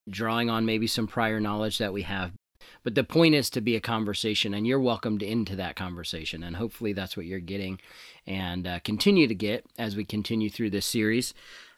Drawing 0.09 0.49
on 0.49 0.65
maybe 0.65 0.87
some 0.87 1.07
prior 1.07 1.39
knowledge 1.39 1.77
that 1.79 1.93
we 1.93 2.03
have. 2.03 2.31
But 2.83 2.95
the 2.95 3.03
point 3.03 3.35
is 3.35 3.49
to 3.51 3.61
be 3.61 3.75
a 3.75 3.81
conversation, 3.81 4.53
and 4.53 4.65
you're 4.65 4.79
welcomed 4.79 5.21
into 5.21 5.55
that 5.55 5.75
conversation. 5.75 6.43
And 6.43 6.55
hopefully 6.55 6.93
that's 6.93 7.15
what 7.15 7.25
you're 7.25 7.39
getting 7.39 7.79
and 8.25 8.67
uh, 8.67 8.79
continue 8.79 9.27
to 9.27 9.35
get 9.35 9.65
as 9.77 9.95
we 9.95 10.05
continue 10.05 10.49
through 10.49 10.71
this 10.71 10.85
series. 10.85 11.33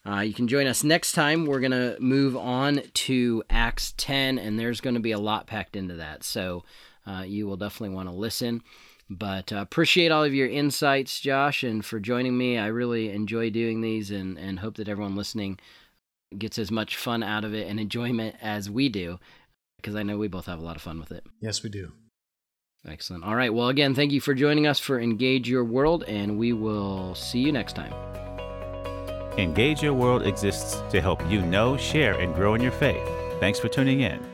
Uh, 0.05 0.19
you 0.19 0.33
can 0.33 0.47
join 0.47 0.67
us 0.67 0.83
next 0.83 1.13
time. 1.13 1.45
We're 1.45 1.61
going 1.61 1.71
to 1.71 1.95
move 1.99 2.35
on 2.35 2.81
to 2.93 3.43
Acts 3.49 3.93
10, 3.97 4.37
and 4.37 4.59
there's 4.59 4.81
going 4.81 4.95
to 4.95 4.99
be 4.99 5.13
a 5.13 5.19
lot 5.19 5.47
packed 5.47 5.75
into 5.75 5.95
that. 5.95 6.23
So 6.23 6.65
uh, 7.07 7.23
you 7.25 7.47
will 7.47 7.57
definitely 7.57 7.95
want 7.95 8.09
to 8.09 8.15
listen. 8.15 8.61
But 9.09 9.53
uh, 9.53 9.57
appreciate 9.57 10.11
all 10.11 10.23
of 10.23 10.33
your 10.33 10.47
insights, 10.47 11.19
Josh, 11.19 11.63
and 11.63 11.85
for 11.85 11.99
joining 11.99 12.37
me. 12.37 12.57
I 12.57 12.67
really 12.67 13.11
enjoy 13.11 13.49
doing 13.49 13.81
these 13.81 14.11
and, 14.11 14.37
and 14.37 14.59
hope 14.59 14.75
that 14.77 14.89
everyone 14.89 15.15
listening 15.15 15.59
gets 16.37 16.57
as 16.57 16.71
much 16.71 16.97
fun 16.97 17.21
out 17.21 17.45
of 17.45 17.53
it 17.53 17.67
and 17.67 17.79
enjoyment 17.79 18.35
as 18.41 18.69
we 18.69 18.89
do, 18.89 19.19
because 19.77 19.95
I 19.95 20.03
know 20.03 20.17
we 20.17 20.27
both 20.27 20.47
have 20.47 20.59
a 20.59 20.63
lot 20.63 20.75
of 20.75 20.81
fun 20.81 20.99
with 20.99 21.11
it. 21.11 21.25
Yes, 21.39 21.63
we 21.63 21.69
do. 21.69 21.91
Excellent. 22.87 23.23
All 23.23 23.35
right. 23.35 23.53
Well, 23.53 23.69
again, 23.69 23.95
thank 23.95 24.11
you 24.11 24.19
for 24.19 24.33
joining 24.33 24.67
us 24.67 24.79
for 24.79 24.99
Engage 24.99 25.47
Your 25.47 25.63
World, 25.63 26.03
and 26.05 26.37
we 26.37 26.51
will 26.51 27.15
see 27.15 27.39
you 27.39 27.51
next 27.51 27.73
time. 27.73 27.93
Engage 29.37 29.81
Your 29.81 29.93
World 29.93 30.27
exists 30.27 30.81
to 30.91 31.01
help 31.01 31.19
you 31.29 31.41
know, 31.41 31.75
share, 31.75 32.19
and 32.19 32.35
grow 32.35 32.53
in 32.53 32.61
your 32.61 32.71
faith. 32.71 33.07
Thanks 33.39 33.59
for 33.59 33.67
tuning 33.67 34.01
in. 34.01 34.32